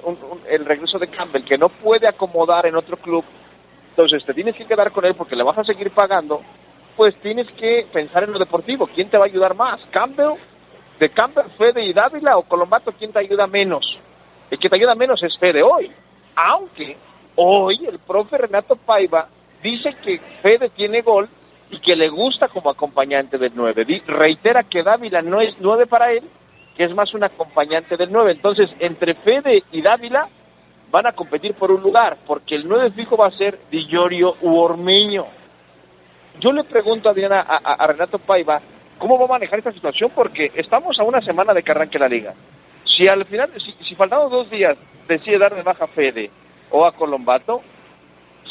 [0.50, 3.24] el regreso de Campbell que no puede acomodar en otro club,
[3.92, 6.42] entonces te tienes que quedar con él porque le vas a seguir pagando,
[6.98, 9.80] pues tienes que pensar en lo deportivo, ¿quién te va a ayudar más?
[9.92, 10.38] ¿Campbell?
[11.00, 12.92] ¿De Campbell, Fede y Dávila o Colombato?
[12.92, 13.98] ¿Quién te ayuda menos?
[14.50, 15.92] El que te ayuda menos es Fede hoy,
[16.36, 16.98] aunque
[17.36, 19.28] Hoy el profe Renato Paiva
[19.64, 21.30] dice que Fede tiene gol
[21.70, 23.86] y que le gusta como acompañante del 9.
[24.08, 26.24] Reitera que Dávila no es 9 para él,
[26.76, 28.34] que es más un acompañante del 9.
[28.34, 30.28] Entonces, entre Fede y Dávila
[30.92, 34.36] van a competir por un lugar, porque el 9 fijo va a ser Di Llorio
[34.42, 34.76] u.
[36.40, 38.62] Yo le pregunto a, Diana, a, a, Renato Paiva
[38.98, 42.10] cómo va a manejar esta situación, porque estamos a una semana de que arranque la
[42.10, 42.34] liga.
[42.86, 44.78] Si al final, si, si faltando dos días
[45.08, 46.30] decide dar de baja Fede
[46.72, 47.62] o a Colombato,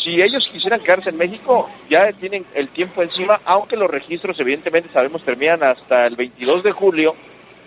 [0.02, 4.88] si ellos quisieran quedarse en México, ya tienen el tiempo encima, aunque los registros evidentemente
[4.92, 7.14] sabemos terminan hasta el 22 de julio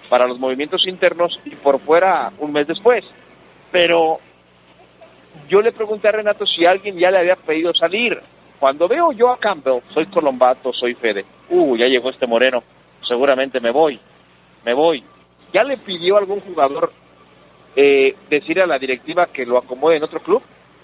[0.09, 3.03] para los movimientos internos y por fuera un mes después.
[3.71, 4.19] Pero
[5.47, 8.19] yo le pregunté a Renato si alguien ya le había pedido salir.
[8.59, 11.25] Cuando veo yo a Campbell, soy Colombato, soy Fede.
[11.49, 12.63] Uh, ya llegó este moreno,
[13.07, 13.99] seguramente me voy,
[14.65, 15.03] me voy.
[15.53, 16.91] ¿Ya le pidió algún jugador
[17.75, 20.41] eh, decir a la directiva que lo acomode en otro club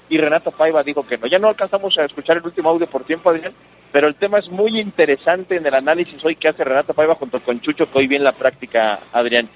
[0.10, 1.28] y Renato Paiva dijo que no.
[1.28, 3.54] Ya no alcanzamos a escuchar el último audio por tiempo, Adrián,
[3.92, 7.40] pero el tema es muy interesante en el análisis hoy que hace Renato Paiva junto
[7.40, 9.48] con Chucho, que hoy viene la práctica, Adrián.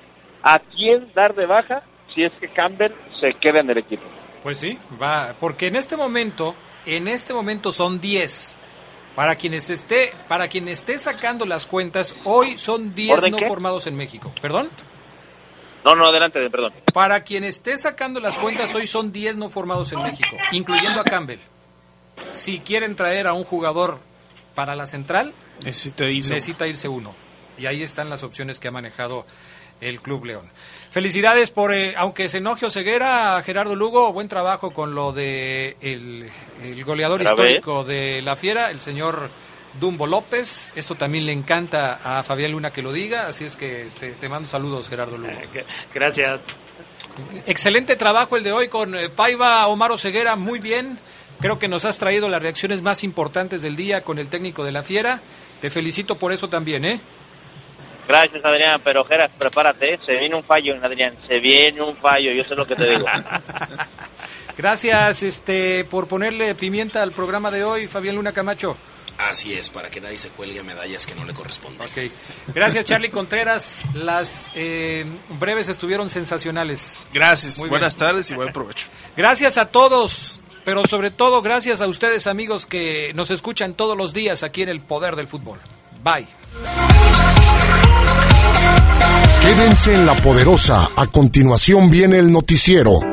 [0.43, 1.81] ¿A quién dar de baja
[2.13, 4.03] si es que Campbell se queda en el equipo?
[4.43, 6.53] Pues sí, va, porque en este momento,
[6.85, 8.59] en este momento son 10.
[9.15, 13.47] Para quienes esté, para quien esté sacando las cuentas, hoy son 10 no qué?
[13.47, 14.33] formados en México.
[14.41, 14.69] ¿Perdón?
[15.83, 16.73] No, no, adelante, perdón.
[16.93, 21.03] Para quien esté sacando las cuentas, hoy son 10 no formados en México, incluyendo a
[21.03, 21.39] Campbell.
[22.29, 23.99] Si quieren traer a un jugador
[24.55, 27.13] para la central, necesita irse, necesita irse uno.
[27.57, 29.25] Y ahí están las opciones que ha manejado
[29.81, 30.49] el Club León.
[30.89, 35.75] Felicidades por, eh, aunque se enoje o ceguera, Gerardo Lugo, buen trabajo con lo de
[35.81, 36.29] el,
[36.63, 39.31] el goleador histórico de la Fiera, el señor
[39.79, 40.73] Dumbo López.
[40.75, 44.29] Esto también le encanta a Fabián Luna que lo diga, así es que te, te
[44.29, 45.33] mando saludos, Gerardo Lugo.
[45.93, 46.45] Gracias.
[47.45, 50.97] Excelente trabajo el de hoy con eh, Paiva, Omar Ceguera, muy bien.
[51.39, 54.71] Creo que nos has traído las reacciones más importantes del día con el técnico de
[54.71, 55.21] la Fiera.
[55.59, 57.01] Te felicito por eso también, ¿eh?
[58.07, 59.99] Gracias, Adrián, pero Geras, prepárate, ¿eh?
[60.05, 63.05] se viene un fallo, Adrián, se viene un fallo, yo sé lo que te digo.
[64.57, 68.77] Gracias este, por ponerle pimienta al programa de hoy, Fabián Luna Camacho.
[69.17, 71.81] Así es, para que nadie se cuelgue medallas que no le corresponden.
[71.81, 72.11] Ok.
[72.53, 73.83] Gracias, Charlie Contreras.
[73.93, 75.05] Las eh,
[75.39, 76.99] breves estuvieron sensacionales.
[77.13, 77.59] Gracias.
[77.59, 78.07] Muy Buenas bien.
[78.07, 78.87] tardes y buen provecho.
[79.15, 84.13] Gracias a todos, pero sobre todo gracias a ustedes, amigos, que nos escuchan todos los
[84.13, 85.59] días aquí en el Poder del Fútbol.
[86.03, 86.27] Bye.
[89.41, 90.89] Quédense en la poderosa.
[90.95, 93.12] A continuación viene el noticiero.